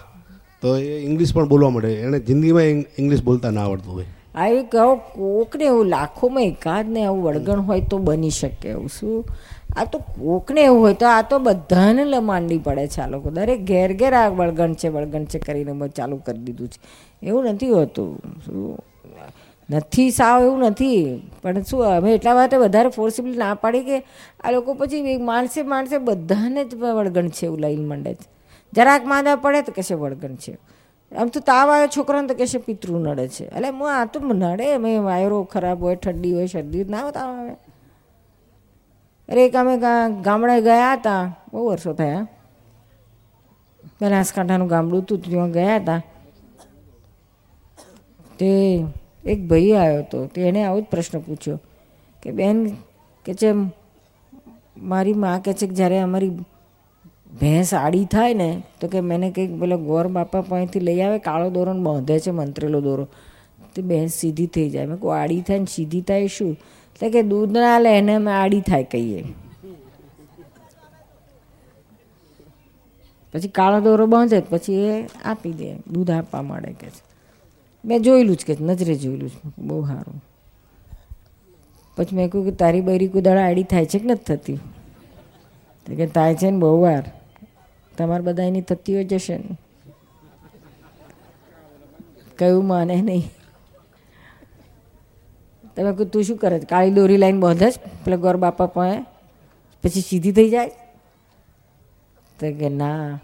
[0.62, 1.94] તો એ ઇંગ્લિશ પણ બોલવા મળે.
[1.94, 4.06] એને જિંદગીમાં ઇંગ્લિશ બોલતા ના આવડતું હોય.
[4.36, 8.88] આ એક કહો કોકને એવું લાખોમાં એકાદ ને આવું વળગણ હોય તો બની શકે એવું
[8.88, 9.26] શું?
[9.76, 13.30] આ તો કોકને એવું હોય તો આ તો બધાને માંડી પડે છે આ લોકો.
[13.30, 16.80] દરેક ઘેર ઘેર આ વળગણ છે વળગણ છે કરીને ચાલુ કરી દીધું છે.
[17.28, 18.18] એવું નથી હોતું.
[18.46, 18.80] શું?
[19.70, 21.22] નથી, સાવ એવું નથી.
[21.41, 24.03] પણ શું, અમે એટલા માટે વધારે ફોર્સિબલી ના પાડી કે
[24.43, 28.28] આ લોકો પછી માણસે માણસે બધાને જ વળગણ છે એવું લઈને મંડે છે.
[28.74, 30.57] જરાક માંદા પડે તો કહેશે વળગણ છે.
[31.16, 33.45] આમ તો તાવ આવ્યો છોકરાને તો કહેશે પિતૃ નડે છે.
[33.45, 37.51] એટલે હું આ તો નડે, અમે વાયરો ખરાબ હોય, ઠંડી હોય, શરદી ના તાવ આવે.
[39.30, 39.78] અરે એક અમે
[40.22, 41.36] ગામડે ગયા હતા.
[41.53, 42.28] બહુ વર્ષો થયા.
[44.01, 46.01] બનાસકાંઠાનું ગામડું હતું, ત્યાં ગયા હતા.
[48.39, 48.84] તે
[49.26, 50.26] એક ભાઈ આવ્યો હતો.
[50.26, 51.59] તે એણે આવો જ પ્રશ્ન પૂછ્યો
[52.24, 52.76] કે, બેન,
[53.26, 53.51] કે છે,
[54.78, 56.30] મારી માં કહે છે કે જ્યારે અમારી
[57.39, 61.49] ભેંસ આડી થાય ને, તો કે મેને કંઈક પેલો ગોર બાપા પાસેથી લઈ આવે, કાળો
[61.49, 63.07] દોરોને બાંધે છે મંત્રેલો દોરો.
[63.76, 64.86] તે ભેંસ સીધી થઈ જાય.
[64.86, 66.51] મેં કહું આડી થાય ને સીધી થાય શું?
[66.51, 69.24] એટલે કે દૂધ ના લે એને અમે આડી થાય કહીએ.
[73.34, 77.12] પછી કાળો દોરો બાંધે પછી એ આપી દે, દૂધ આપવા માંડે કે છે.
[77.86, 80.23] મેં જોયેલું જ કે નજરે જોયેલું છે બહુ સારું.
[81.95, 84.55] પછી મેં કહ્યું કે તારી બૈરી કુદાડા આડી થાય છે કે નથી થતી?
[85.86, 87.11] તો કે થાય છે ને બહુ વાર.
[87.97, 89.57] તમારે બધા એની થતી હોય જશે ને.
[92.38, 93.23] કયું માને નહીં.
[95.75, 99.05] તમે કહ્યું, તું શું કરે કાળી દોરી લાઈન બાંધે જ પેલા ગોર બાપા પાસે?
[99.84, 100.69] પછી સીધી થઈ જાય?
[102.39, 103.19] તો કે ના.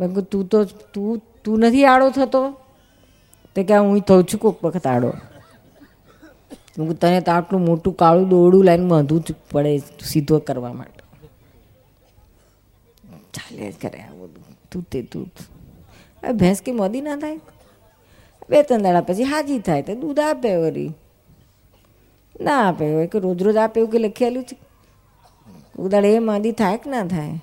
[0.00, 2.61] મેં કહ્યું, તું તો, તું તું નથી આડો થતો?
[3.56, 5.10] તો કે હું થઉં છું કોઈક વખત આડો.
[6.78, 9.72] હું તને તો આટલું મોટું કાળું દોરડું લાઈને બાંધવું જ પડે
[10.04, 11.02] સીધો કરવા માટે.
[13.32, 14.44] ચાલે કરે આ બધું.
[14.70, 15.30] તું તે તું.
[16.22, 17.40] હવે ભેંસ કે મોદી ના થાય?
[18.50, 20.90] બે ત્રણ દાડા પછી હાજી થાય તો દૂધ આપે વળી
[22.40, 24.56] ના આપે હોય કે રોજ રોજ આપે એવું કે લખેલું છે?
[25.78, 27.36] ઉદાડે એ માદી થાય કે ના થાય?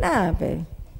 [0.00, 0.50] ના આપે.